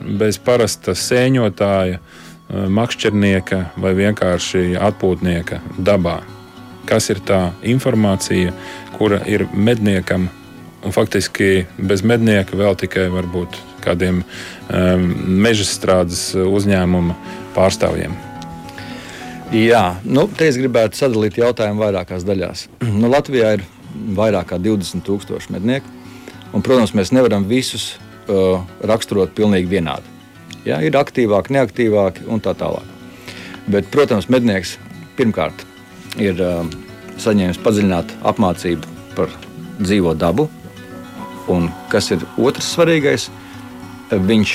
[0.00, 2.19] bez parasta sēņotāja Eh,
[2.50, 6.20] makšķernieka vai vienkārši atpūtnieka dabā.
[6.88, 8.52] Kas ir tā informācija,
[8.96, 10.28] kura ir medniekam,
[10.84, 15.06] un faktiski bez mednieka vēl tikai varbūt kādiem um,
[15.40, 17.16] meža strādes uzņēmuma
[17.56, 18.16] pārstāvjiem.
[19.50, 22.68] Jā, nu, te es gribētu sadalīt jautājumu vairākās daļās.
[23.00, 23.64] Nu, Latvijā ir
[24.16, 25.90] vairāk kā 20,000 mednieku,
[26.52, 27.94] un, protams, mēs nevaram visus
[28.28, 30.19] uh, raksturot pilnīgi vienādi.
[30.68, 32.84] Ja, ir aktīvāki, neaktīvāki un tā tālāk.
[33.70, 34.76] Bet, protams, mednieks
[35.16, 35.64] pirmkārt
[36.20, 36.68] ir um,
[37.20, 39.32] saņēmis padziļinātu apmācību par
[39.80, 40.48] dzīvo dabu.
[41.50, 43.28] Un kas ir otrs svarīgais?
[44.10, 44.54] Viņš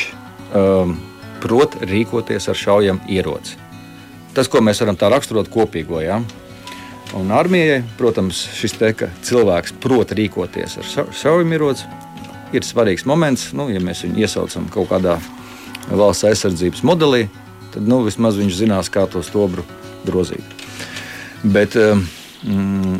[0.55, 0.95] um,
[1.43, 3.57] prot rīkoties ar šaujamu ieroci.
[4.35, 6.01] Tas, ko mēs varam tā raksturot kopīgo.
[6.03, 6.19] Ja?
[7.15, 11.87] Un armijai, protams, šis te, ka cilvēks prot rīkoties ar šaujamu ieroci,
[12.55, 13.49] ir svarīgs moments.
[13.55, 15.17] Nu, ja mēs viņu iesaucam kaut kādā
[15.91, 17.25] valsts aizsardzības modelī,
[17.73, 19.65] tad nu, vismaz viņš zinās, kā to stobru
[20.05, 20.55] grozīt.
[21.43, 22.05] Bet, um,
[22.47, 22.99] mm,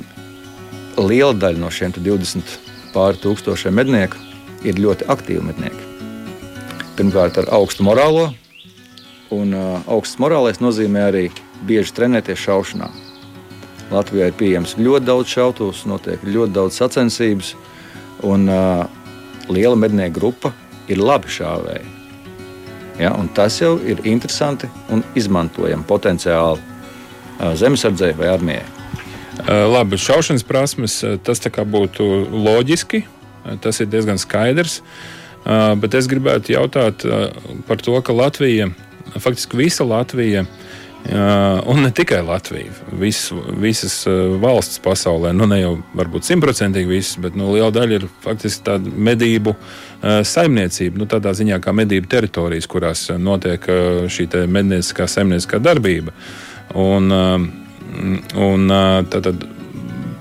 [1.02, 2.58] liela daļa no šiem 20
[2.94, 4.22] pāri tūkstošiem mednieku
[4.66, 5.92] ir ļoti aktīvi mednieki.
[6.96, 8.30] Pirmkārt, ar augstu morālo,
[9.36, 11.26] un uh, augsts morālais nozīmē arī
[11.68, 12.92] bieži trenēties šaušanā.
[13.94, 17.54] Latvijā ir pieejams ļoti daudz šautavus, notiek ļoti daudz sacensības,
[18.26, 18.86] un uh,
[19.52, 20.56] liela mednieku grupa
[20.90, 21.95] ir labi šāvēji.
[23.00, 26.62] Ja, tas jau ir interesanti un izmantojami potenciāli
[27.60, 28.64] zemesardzē vai armijai.
[29.46, 33.04] Labi, šaušanas prasmes tas būtu loģiski,
[33.62, 34.80] tas ir diezgan skaidrs.
[35.46, 37.04] Bet es gribētu jautāt
[37.68, 38.70] par to, ka Latvija,
[39.20, 40.46] faktiski visa Latvija,
[41.06, 43.28] un ne tikai Latvija, vis,
[43.60, 44.06] visas
[44.42, 48.96] valsts pasaulē, nu ne jau varbūt simtprocentīgi visas, bet nu, liela daļa ir faktiski tāda
[49.12, 53.66] medību uh, saimniecība, nu, tādā ziņā kā medību teritorijas, kurās notiek
[54.12, 56.14] šī mednieciskā saimnieciskā darbība.
[56.76, 58.76] Un, un
[59.12, 59.46] tātad,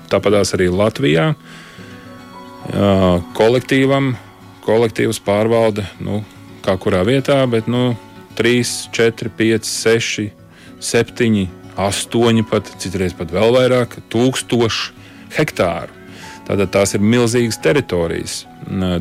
[0.09, 1.31] tāpatās arī Latvijā
[3.37, 4.15] kolektīvam,
[4.65, 6.23] kolektīvs pārvalda, nu,
[6.65, 7.93] kā kurā vietā, bet nu,
[8.39, 10.31] 3, 4, 5, 6
[10.83, 11.45] septiņi,
[11.79, 14.91] astoņi pat, citreiz pat vēl vairāk, tūkstoši
[15.37, 16.04] hektāru.
[16.45, 18.43] Tātad tās ir milzīgas teritorijas.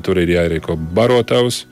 [0.04, 1.64] Tur ir jāierīko barotavs,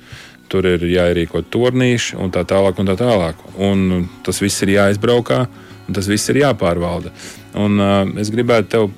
[0.53, 2.81] tur ir jāierīko turnīši un tā tālāk.
[2.81, 3.45] Un tā tālāk.
[3.57, 5.47] Un tas viss ir jāizbraukā,
[5.87, 7.13] un tas viss ir jāpārvalda.
[7.61, 8.91] Un, uh, es gribētu tev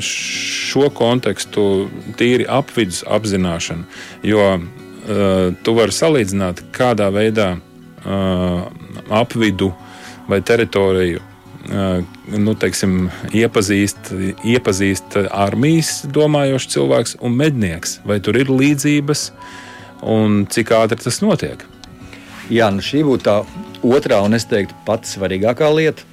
[0.00, 3.84] šo kontekstu tīri apvidus apzināšanu,
[4.24, 8.62] jo uh, tu vari salīdzināt, kādā veidā uh,
[9.12, 9.68] apvidu
[10.28, 11.20] vai teritoriju
[11.70, 14.10] nu, teiksim, iepazīst,
[14.42, 18.00] iepazīst armijas domājošs cilvēks un mednieks.
[18.08, 19.28] Vai tur ir līdzības
[20.02, 21.62] un cik ātri tas notiek?
[22.50, 23.36] Jā, nu šī būtu tā
[23.86, 26.08] otrā un es teiktu pati svarīgākā lieta.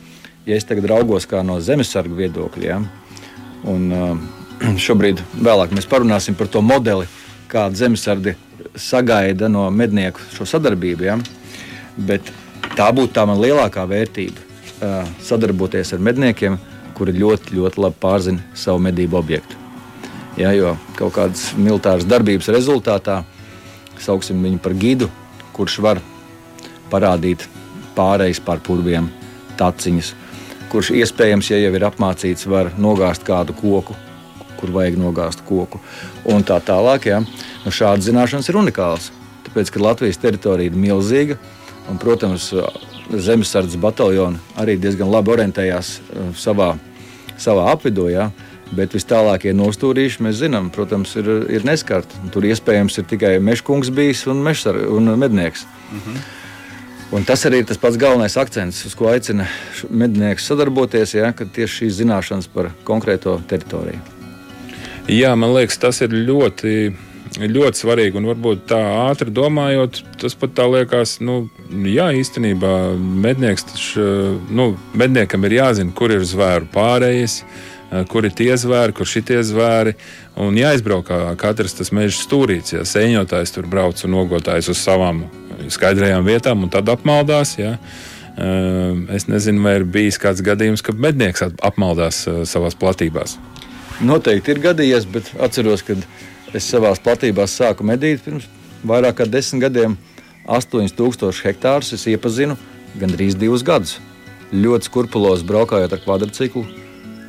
[0.45, 2.79] Ja es tagad raugos no zemesargu viedokļa, ja,
[3.69, 3.89] un
[4.85, 7.07] šobrīd vēlāk mēs parunāsim par to modeli,
[7.49, 8.35] kāda zemesargi
[8.75, 11.05] sagaida no mednieku šo sadarbību.
[11.05, 11.17] Ja,
[11.97, 12.31] bet
[12.77, 14.48] tā būtu tā man lielākā vērtība.
[15.23, 16.57] Sadarboties ar medniekiem,
[16.97, 19.57] kuri ļoti, ļoti labi pārzina savu medību objektu.
[20.39, 23.23] Ja, jo kaut kādas militāras darbības rezultātā
[23.99, 25.09] sauksim viņu par gidu,
[25.55, 25.99] kurš var
[26.91, 27.43] parādīt
[27.97, 29.09] pārejas pār purviem,
[29.59, 30.13] taciņas,
[30.71, 33.97] kurš iespējams, ja jau ir apmācīts, var nogāzt kādu koku,
[34.59, 35.81] kur vajag nogāzt koku,
[36.27, 37.09] un tā tālāk.
[37.11, 37.19] Ja.
[37.65, 39.11] Nu, šādas zināšanas ir unikālas.
[39.47, 41.39] Tāpēc, ka Latvijas teritorija ir milzīga,
[41.89, 42.51] Un, protams,
[43.09, 46.73] zemesardzes bataljoni arī diezgan labi orientējās uh, savā,
[47.37, 48.09] savā apvidū.
[48.13, 48.29] Ja?
[48.75, 52.19] Bet vis tālākie nostūrīši, mēs zinām, protams, ir, ir neskarti.
[52.33, 55.65] Tur iespējams ir tikai mežkungs bijis un, mešsar, un mednieks.
[55.89, 56.27] Mm -hmm.
[57.09, 59.47] Un tas arī ir tas pats galvenais akcents, uz ko aicina
[59.89, 63.97] mednieks sadarboties, ja, kad tieši šīs zināšanas par konkrēto teritoriju.
[65.09, 66.93] Jā, man liekas, tas ir ļoti
[67.37, 68.17] ļoti svarīgi.
[68.19, 71.43] Un varbūt tā ātri domājot, tas pat tā liekas, nu,
[71.85, 74.05] jā, īstenībā mednieks, taču,
[74.49, 77.43] nu, medniekam ir jāzina, kur ir zvēru pārējais.
[77.89, 79.95] Kur ir tie zvēri, kur šitie zvēri.
[80.37, 82.75] Un jāizbraukā katrs tas meža stūrīts.
[82.75, 85.23] Ja sēņotājs tur brauc un nogotājs uz savām
[85.73, 87.55] skaidrajām vietām un tad apmaldās.
[87.57, 87.79] Ja.
[89.09, 93.39] Es nezinu, vai ir bijis kāds gadījums, kad mednieks apmaldās savās platībās.
[94.05, 96.05] Noteikti ir gadījies, bet atceros, kad
[96.55, 98.47] Es savā platībās sāku medīt pirms
[98.83, 99.97] vairāk kā desmit gadiem.
[100.49, 102.55] 8000 hektārus es iepazinu
[102.97, 103.99] gandrīz divus gadus.
[104.49, 106.63] Ļoti skurpulos braukājot ar kvadrciklu,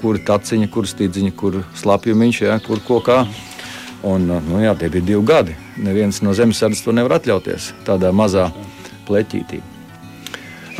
[0.00, 3.26] kur taciņa, kur stīdziņa, kur slapjumiņš, ja, kur ko kā.
[4.08, 5.56] Un, nu, jā, tie bija divi gadi.
[5.76, 8.48] Neviens no zemesardzes to nevar atļauties tādā mazā
[9.08, 9.60] pleķītī.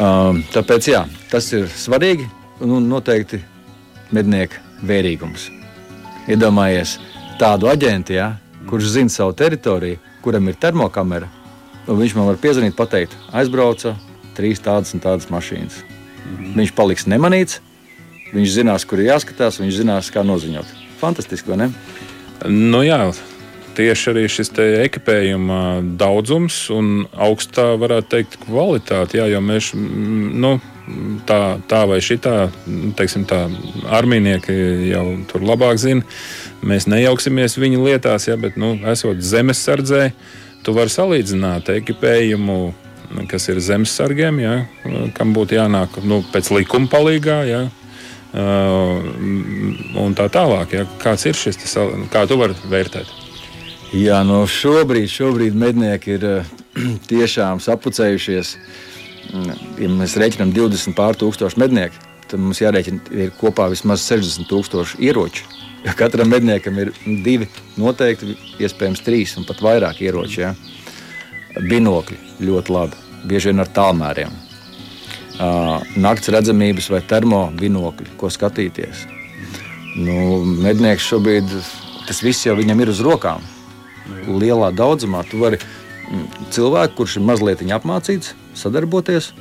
[0.00, 2.24] Um, tāpēc jā, tas ir svarīgi
[2.64, 3.42] un noteikti
[4.16, 5.50] mednieka vērīgums.
[6.30, 6.96] Iedomājies,
[7.40, 8.34] tādu aģentu, ja,
[8.68, 11.30] kurš zina savu teritoriju, kuram ir termokamera,
[11.86, 13.96] un viņš man var piezvanīt, pateikt, aizbrauca
[14.36, 15.80] trīs tādas un tādas mašīnas.
[15.80, 16.52] Mhm.
[16.60, 17.60] Viņš paliks nemanīts,
[18.34, 20.78] viņš zinās, kur ir jāskatās, viņš zinās, kā noziņot.
[21.00, 21.70] Fantastiski, vai ne?
[22.46, 23.00] Nu, jā,
[23.76, 25.60] tieši arī šis ekipējuma
[26.00, 29.18] daudzums un augstā, varētu teikt, kvalitāte.
[29.18, 30.58] Jā, jo mēs nu,
[31.28, 32.50] tā, tā vai šitā,
[32.98, 33.44] teiksim, tā
[33.98, 34.56] armijnieki
[34.90, 36.04] jau tur labāk zina.
[36.60, 40.10] Mēs nejauksimies viņu lietās, ja, bet, nu, esot zemesardzē,
[40.64, 42.58] tu vari salīdzināt ekipējumu,
[43.30, 44.56] kas ir zemesargiem, ja,
[45.16, 47.38] kam būtu jānāk nu, pēc likuma palīgā.
[47.48, 47.62] Ja,
[50.04, 50.76] un tā tālāk.
[50.76, 50.84] Ja.
[51.02, 51.74] Kāds ir šis, tas,
[52.12, 53.08] kā tu vari vērtēt?
[53.96, 56.26] Jā, no nu, šobrīd, šobrīd mednieki ir
[57.10, 58.52] tiešām sapucējušies.
[59.80, 61.96] Ja mēs rēķinām 20 pār tūkstošu mednieku,
[62.30, 66.90] tad mums jārēķina kopā vismaz 60 tūkstoši ieroči Jo katram medniekam ir
[67.24, 67.46] divi,
[67.80, 70.42] noteikti, iespējams, trīs un pat vairāk ieroči.
[70.42, 70.52] Ja?
[71.56, 72.98] Binokļi ļoti labi,
[73.30, 74.34] bieži vien ar tālmēriem.
[76.04, 79.06] Nakts redzamības vai termobinokļi, ko skatīties.
[79.96, 81.48] Nu, mednieks šobrīd
[82.06, 83.40] tas viss jau viņam ir uz rokām.
[84.28, 85.62] Lielā daudzumā tu vari
[86.52, 89.32] cilvēku, kurš ir mazliet apmācīts, sadarboties,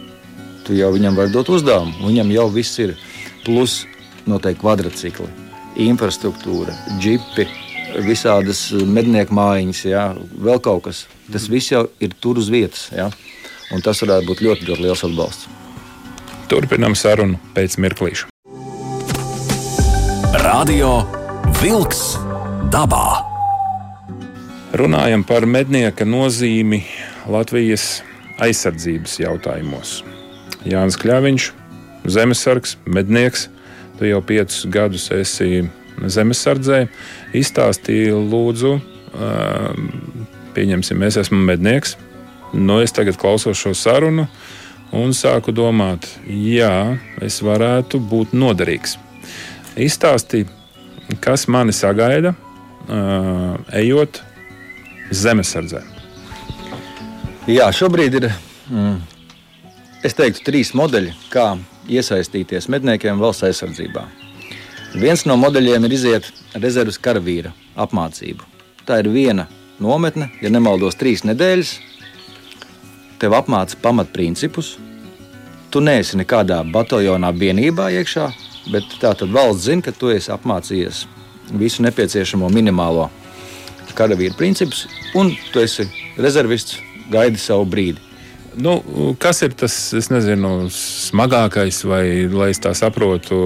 [0.64, 2.08] tu jau viņam vari dot uzdevumu.
[2.08, 2.96] Viņam jau viss ir.
[3.44, 3.84] Plus
[4.30, 7.48] noteikti kvadrcikli infrastruktūra, džipi,
[8.06, 10.06] visādas mednieku mājiņas, jā,
[10.40, 11.06] vēl kaut kas.
[11.32, 12.90] Tas viss jau ir tur uz vietas.
[12.96, 13.10] Jā.
[13.74, 15.50] Un tas varētu būt ļoti, ļoti liels atbalsts.
[16.50, 18.30] Turpinām sarunu pēc mirklīša.
[20.42, 21.04] Radio
[21.62, 22.16] Wolks
[22.74, 23.22] dabā.
[24.80, 26.82] Runājam par mednieka nozīmi
[27.30, 28.00] Latvijas
[28.42, 30.00] aizsardzības jautājumos.
[30.66, 31.48] Jānis Kļaviņš,
[32.10, 33.48] zemesargs, mednieks,
[34.00, 35.66] tu jau piecus gadus esi
[36.00, 36.86] zemesardzē.
[37.36, 38.78] Izstāstīja, lūdzu,
[40.56, 41.98] pieņemsim, es esmu mednieks.
[42.56, 44.26] Nu, es tagad klausos šo sarunu
[44.96, 48.96] un sāku domāt, jā, es varētu būt noderīgs.
[49.78, 50.50] Izstāstīja,
[51.22, 52.34] kas mani sagaida,
[53.78, 54.24] ejot
[55.14, 55.84] zemesardzē.
[57.50, 58.28] Jā, šobrīd ir
[58.70, 58.98] mm,
[60.06, 61.52] teiktu, trīs modeļi, kā
[61.90, 64.06] iesaistīties medniekiem valsts aizsardzībā.
[64.98, 68.46] Viens no modeļiem ir iziet rezerves karavīra apmācību.
[68.88, 69.46] Tā ir viena
[69.82, 71.76] nometne, ja nemaldos, trīs nedēļas.
[73.22, 74.78] Tev apmāca pamatprincipus.
[75.70, 78.26] Tu neesi nekādā bataljonā vienībā iekšā,
[78.74, 81.06] bet tā tad valsts zina, ka tu esi apmācījies
[81.60, 83.10] visu nepieciešamo minimālo
[84.00, 84.86] karavīru principus,
[85.18, 85.86] un tu esi
[86.18, 86.78] rezervists,
[87.12, 88.09] gaidi savu brīdi.
[88.60, 88.74] Nu,
[89.22, 89.76] kas ir tas
[90.12, 93.38] nezinu, smagākais, vai lai es tā saprotu?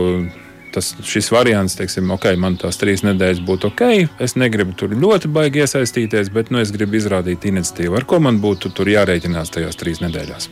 [0.74, 3.84] Tas, šis variants, teiksim, ok, man tās trīs nedēļas būtu ok.
[4.26, 8.00] Es negribu tur ļoti baigi iesaistīties, bet nu, es gribu izrādīt iniciatīvu.
[8.00, 10.50] Ar ko man būtu jārēķinās tajās trīs nedēļās?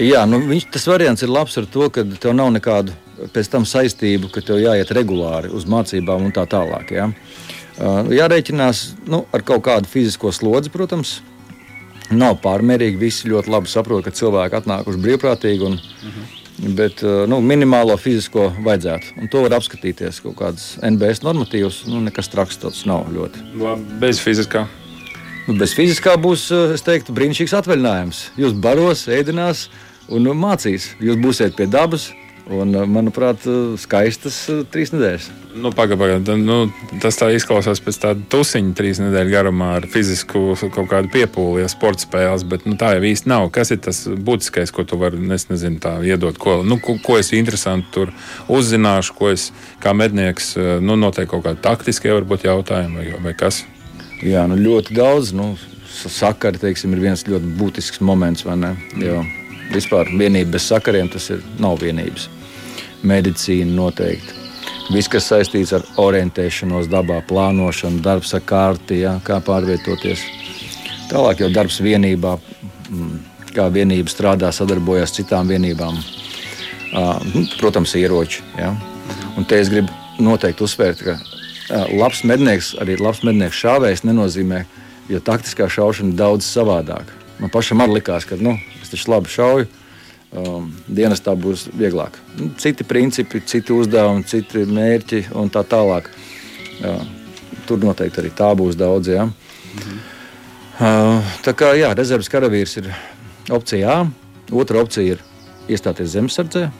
[0.00, 2.94] Jā, nu, viņš, tas variants ir labs ar to, ka tev nav nekādu
[3.34, 6.94] pēc tam saistību, ka tev jāiet regulāri uz mācībām un tā tālāk.
[6.94, 7.10] Ja?
[8.14, 11.18] Jārēķinās nu, ar kaut kādu fizisko slodzi, protams,
[12.18, 13.00] nav pārmērīgi.
[13.00, 15.66] Visi ļoti labi saprot, ka cilvēki atnākuši brīvprātīgi.
[15.68, 16.06] Un, uh.
[16.06, 16.38] -huh.
[16.62, 19.16] Bet nu, minimālo fizisko vajadzētu.
[19.18, 21.80] Un to var apskatīties kaut kādas NBS normatīvas.
[21.88, 23.40] Nu, nekas traks tāds nav ļoti.
[23.98, 24.66] Bez fiziskā.
[25.48, 26.44] Nu, bez fiziskā būs,
[26.74, 28.20] es teiktu, brīnišķīgs atvaļinājums.
[28.38, 29.68] Jūs baros, ēdinās
[30.12, 30.92] un mācīs.
[31.02, 32.12] Jūs būsiet pie dabas,
[32.50, 35.28] Un, eh, manuprāt, eh, skaistas eh, trīs nedēļas.
[35.62, 36.18] Nu, paga, paga.
[36.34, 41.62] Nu, tas tā izklausās pēc tāda tusiņa trīs nedēļu garumā ar fizisku kaut kādu piepūli,
[41.62, 43.46] ja sporta spēles, bet nu, tā jau īsti nav.
[43.54, 45.78] Kas ir tas būtiskais, ko tu vari nezinu,
[46.08, 46.38] iedot?
[46.40, 48.10] Ko, nu, ko, ko es interesanti tur
[48.50, 49.50] uzzināšu, ko es
[49.82, 53.62] kā mednieks, nu, noteikti kaut kādi taktiskie varbūt jautājumi vai, vai kas?
[54.22, 55.30] Jā, nu, ļoti daudz.
[55.36, 55.52] Nu,
[55.92, 58.74] sakari, teiksim, ir viens ļoti būtisks moments, vai ne?
[58.98, 59.22] Jo
[59.72, 62.28] Vispār vienība bez sakariem tas ir, nav vienības.
[63.08, 64.38] Medicīna noteikti.
[64.92, 70.24] Viss, kas saistīts ar orientēšanos dabā, plānošanu, darbs ar kārti, ja, kā pārvietoties.
[71.10, 72.34] Tālāk jau darbs vienībā,
[72.90, 73.14] mm,
[73.56, 75.98] kā vienība strādā, sadarbojas ar citām vienībām.
[76.92, 78.42] Nu, protams, ieroči.
[78.58, 78.74] Ja.
[79.36, 79.88] Un te es gribu
[80.20, 84.64] noteikti uzsvērt, ka labs mednieks, arī labs mednieks šāvējs nenozīmē,
[85.08, 87.16] jo taktiskā šaušana ir daudz savādāka.
[87.40, 88.58] Man pašam arī likās, ka nu,
[88.92, 89.70] taču labi šauju.
[90.32, 92.14] Um, dienestā būs vieglāk.
[92.38, 96.08] Nu, citi principi, citi uzdevumi, citi mērķi un tā tālāk.
[96.78, 96.94] Jā,
[97.68, 99.10] tur noteikti arī tā būs daudz.
[99.12, 99.26] Jā.
[99.28, 99.98] Mhm.
[100.72, 102.88] Uh, tā kā jā, rezerves karavīrs ir
[103.52, 103.98] opcija A.
[104.56, 105.20] Otra opcija ir
[105.68, 106.70] iestāties zemesardzē.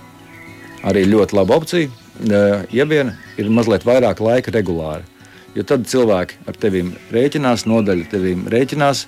[0.88, 1.92] Arī ļoti laba opcija.
[2.22, 5.04] Uh, vien ir mazliet vairāk laika regulāri.
[5.52, 9.04] Jo tad cilvēki ar tevi rēķinās, nodaļa tevi rēķinās.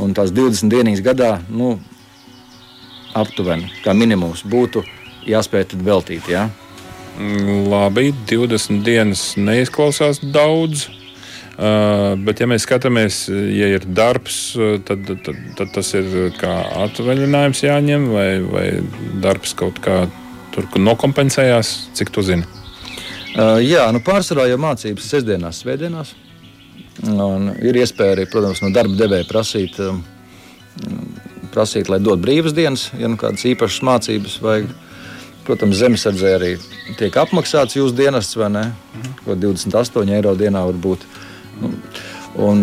[0.00, 1.74] Un tās 20 dienas gadā, nu,
[3.18, 4.84] aptuveni, kā minimums būtu
[5.28, 6.28] jāspēj veltīt.
[6.32, 6.48] Ja?
[7.68, 10.88] Labi, 20 dienas neizklausās daudz.
[11.52, 14.54] Uh, bet, ja mēs skatāmies, ja ir darbs,
[14.88, 16.54] tad, tad, tad tas ir kā
[16.86, 18.64] atvaļinājums jāņem, vai, vai
[19.22, 20.06] darbs kaut kā
[20.54, 21.74] tur nokompensējās.
[21.98, 22.48] Cik tu zini?
[23.36, 26.16] Uh, jā, nu pārsvarā jau mācības sestdienās, svētdienās.
[27.12, 30.02] Un ir iespēja arī, protams, no darba devēja prasīt um,
[31.52, 34.72] prasīt, lai dod brīvas dienas, ja nu kādas īpašas mācības vajag.
[35.42, 36.50] Protams, zemesardzē arī
[37.00, 38.62] tiek apmaksāts jūsu dienests, vai ne?
[39.24, 41.06] Ko 28 eiro dienā var būt.
[41.58, 41.70] Nu,
[42.46, 42.62] un,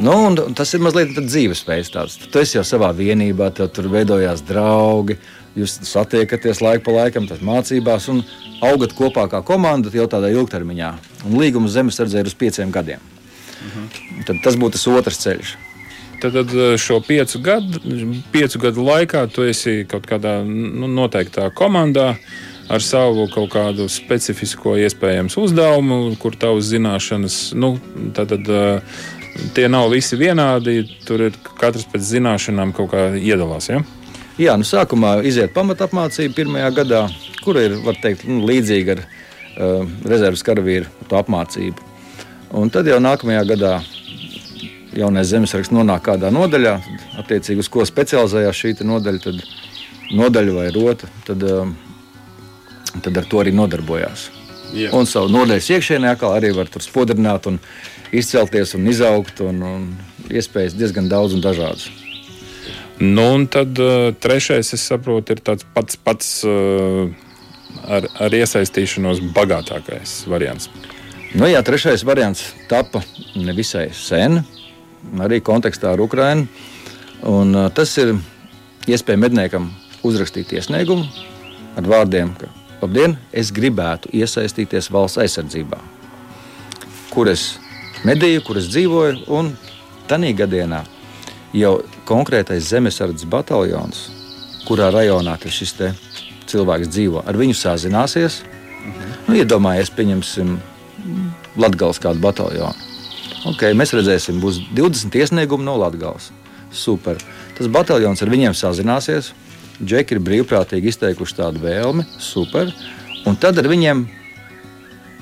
[0.00, 1.92] nu, un tas ir mazliet dzīvesveids.
[2.32, 5.18] Tu esi jau savā vienībā, tev tur veidojās draugi,
[5.60, 8.08] jūs satiekaties laiku pa laikam, tas mācībās.
[8.14, 8.24] Un
[8.64, 10.94] augat kopā kā komanda jau tādā ilgtermiņā.
[11.28, 13.04] Un līguma zemesardze ir uz pieciem gadiem.
[13.60, 14.24] Mhm.
[14.24, 15.56] Tad tas būtu tas otrs ceļš.
[16.26, 17.80] Tad, tad šo piecu gadu,
[18.32, 22.16] piecu gadu laikā tu esi kaut kādā nu, noteiktā komandā
[22.66, 27.76] ar savu kaut kādu specifisko iespējams uzdevumu, kur tavas zināšanas, nu,
[28.16, 28.50] tad, tad
[29.54, 30.80] tie nav visi vienādi.
[31.06, 33.70] Tur ir katrs pēc zināšanām kaut kā iedalās.
[33.70, 33.82] Ja?
[34.40, 37.04] Jā, nu, sākumā iziet pamatapmācība pirmajā gadā,
[37.44, 40.90] kur ir teikt, nu, līdzīga ar uh, rezerves karavīru
[41.22, 41.92] apmācību.
[42.56, 43.76] Un tad jau nākamajā gadā
[44.96, 46.76] jaunais zemesraksts nonāk kādā nodaļā,
[47.22, 49.42] attiecīgi uz ko specializējās šī nodaļa, tad
[50.16, 51.76] nodaļa vai rota, tad, um,
[53.04, 54.30] tad ar to arī nodarbojās.
[54.76, 54.90] Jā.
[54.96, 57.60] Un savu nodaļas iekšienē arī var tur spodrināt un
[58.14, 59.86] izcelties un izaugt, un, un
[60.30, 61.86] iespējas diezgan daudz un dažādas.
[62.98, 67.10] Nu, un tad uh, trešais, es saprotu, ir tāds pats, pats uh,
[67.84, 70.70] ar, ar iesaistīšanos bagātākais variants.
[71.36, 73.02] Nu, jā, trešais variants tapa
[73.36, 74.40] nevisai sen,
[75.22, 76.46] arī kontekstā ar Ukrajinu.
[77.22, 78.14] Uh, tas ir
[78.86, 79.70] iespēja medniekam
[80.06, 81.06] uzrakstīt iesniegumu
[81.76, 82.50] ar vārdiem, ka,
[82.82, 85.78] labdien, es gribētu iesaistīties valsts aizsardzībā,
[87.12, 87.56] kur es
[88.06, 89.26] medīju, kur es dzīvoju.
[89.32, 89.54] Un
[90.08, 90.84] tādā gadienā
[91.56, 91.78] jau
[92.08, 94.06] konkrētais zemesardzes bataljons,
[94.68, 95.74] kurā rajonā šis
[96.46, 98.42] cilvēks dzīvo, ar viņu sazināsies.
[99.26, 100.56] Nu, iedomājies, pieņemsim
[101.58, 102.85] Latvijas kādu bataljonu.
[103.46, 106.32] Okay, mēs redzēsim, būs 20 iesniegumi no Latvijas.
[106.74, 107.20] Super.
[107.54, 109.30] Tas bataljons ar viņiem sazināsies.
[109.78, 112.06] Džeki ir brīvprātīgi izteikuši tādu vēlmi.
[112.18, 112.72] Super.
[113.28, 114.02] Un tad ar viņiem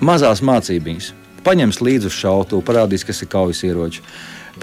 [0.05, 1.13] mazās mācības.
[1.45, 4.01] Paņems līdzi uz šautu, parādīs, kas ir kaujas ieroči.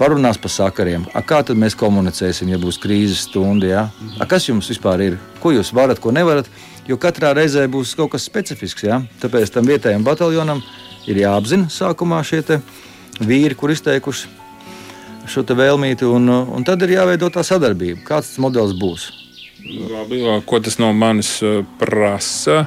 [0.00, 1.04] Parunās par sakariem.
[1.14, 3.68] A, kā tad mēs komunicēsim, ja būs krīzes stunda?
[3.68, 3.82] Ja?
[4.18, 5.18] A, kas jums vispār ir?
[5.42, 6.48] Ko jūs varat, ko nevarat?
[6.88, 8.88] Jo katrā reizē būs kaut kas specifisks.
[8.88, 9.04] Ja?
[9.22, 10.64] Tāpēc tam vietējam bataljonam
[11.06, 12.42] ir jāapzina sākumā šie
[13.26, 14.28] vīri, kur izteikuši
[15.28, 18.02] šo vēlmīti, un, un tad ir jāveido tā sadarbība.
[18.06, 19.08] Kāds tas modelis būs?
[19.62, 22.66] Labi, ko tas no manis uh, prasa?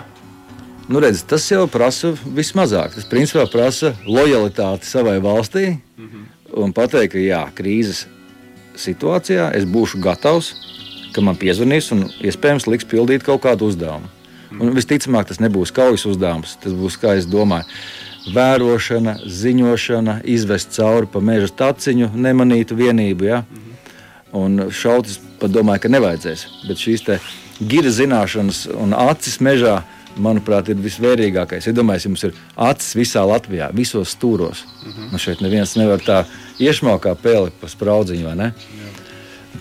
[0.88, 2.96] Nu, redz, tas jau prasa vismazāk.
[2.96, 6.26] Tas principā prasa lojalitāti savai valstī mm -hmm.
[6.64, 8.06] un pateikt, ka jā, krīzes
[8.78, 10.54] situācijā es būšu gatavs,
[11.14, 14.06] ka man piezvanīs un iespējams liks pildīt kaut kādu uzdevumu.
[14.06, 14.62] Mm -hmm.
[14.62, 16.58] Un visticamāk, tas nebūs kaujas uzdevums.
[16.64, 17.66] Tas būs, kā es domāju,
[18.34, 23.28] vērošana, ziņošana, izvest cauri pa meža taciņu, nemanītu vienību.
[23.28, 23.44] Ja?
[24.36, 26.46] Un šautis pat domāju, ka nevajadzēs.
[26.68, 27.06] Bet šīs
[27.60, 29.82] gira zināšanas un acis mežā,
[30.16, 31.68] manuprāt, ir visvērtīgākais.
[31.70, 34.64] Iedomājieties, jums ir acis visā Latvijā, visos stūros.
[34.64, 35.12] Uh -huh.
[35.12, 36.24] nu, šeit neviens nevar tā
[36.60, 38.52] iešmaukt kā pēli pa spraudziņu.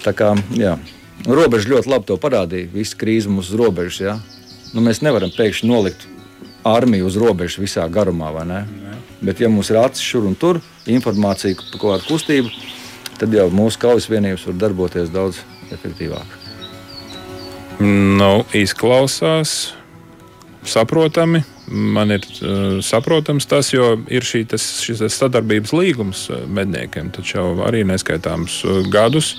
[0.05, 0.79] Tā kā jā.
[1.27, 2.73] robeža ļoti labi to parādīja.
[2.73, 4.01] Visa krīze mums uz robežas.
[4.01, 4.21] Ja?
[4.75, 6.14] Nu, mēs nevaram pēkšņi nolikt
[6.65, 8.33] armiju uz robežas visā garumā.
[9.21, 12.51] Bet, ja mums ir acis šur un tur, informācija par kaut kādu kustību,
[13.21, 15.41] tad jau mūsu kaujas vienības var darboties daudz
[15.73, 16.41] efektīvāk.
[17.81, 19.75] Nu, izklausās
[20.65, 21.43] saprotami.
[21.67, 27.39] Man ir uh, saprotams tas, jo ir šī, tas, šis sadarbības līgums uh, medniekiem, taču
[27.39, 29.35] jau arī neskaitāmus uh, gadus.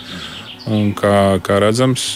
[0.66, 2.16] Un kā, kā redzams,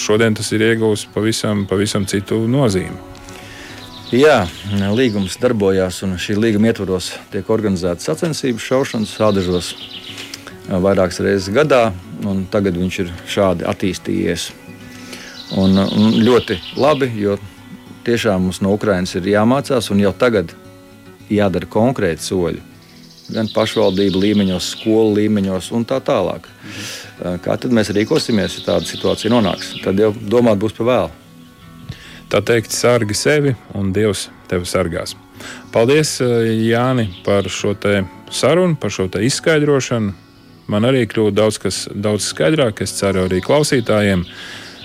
[0.00, 3.13] šodien tas ir iegūst pavisam, pavisam citu nozīmi.
[4.14, 4.44] Jā,
[4.94, 9.70] līgums darbojās, un šī līguma ietvaros tiek organizētas sacensības šaušanas sādažos
[10.68, 11.88] vairākas reizes gadā,
[12.22, 14.44] un tagad viņš ir šādi attīstījies.
[15.58, 17.34] Un, un ļoti labi, jo
[18.06, 20.54] tiešām mums no Ukrainas ir jāmācās, un jau tagad
[21.26, 22.62] jādara konkrēti soļi.
[23.34, 26.46] Gan pašvaldību līmeņos, skolu līmeņos un tā tālāk.
[27.18, 29.74] Kā tad mēs rīkosimies, ja tāda situācija nonāks?
[29.82, 31.23] Tad jau domāt būs par vēlu
[32.34, 35.14] tā teikt, sargi sevi un Dievs tevi sargās.
[35.74, 37.74] Paldies, eh, Jāni, par šo
[38.30, 40.12] sarunu, par šo izskaidrošanu.
[40.66, 44.24] Man arī kļūst daudz, kas, daudz skaidrāk, es ceru, arī klausītājiem.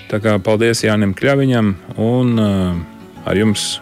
[0.10, 2.76] Tā kā paldies Jānim Kļaviņam, un uh,
[3.26, 3.80] ar jums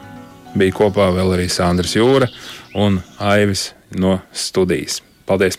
[0.56, 2.28] bija kopā vēl arī Sandrs Jūra
[2.76, 5.02] un Aivis no studijas.
[5.26, 5.58] Paldies!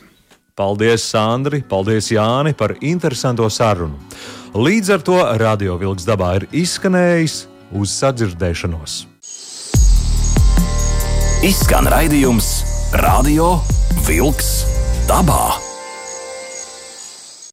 [0.55, 1.63] Paldies, Sandri!
[1.63, 3.99] Paldies, Jāni, par interesanto sarunu!
[4.55, 9.05] Līdz ar to Radio Vilks dabā ir izskanējis uz sadzirdēšanos.
[11.47, 12.51] Izskan raidījums
[13.05, 13.59] Radio
[14.09, 14.53] Wolks
[15.11, 15.68] dabā.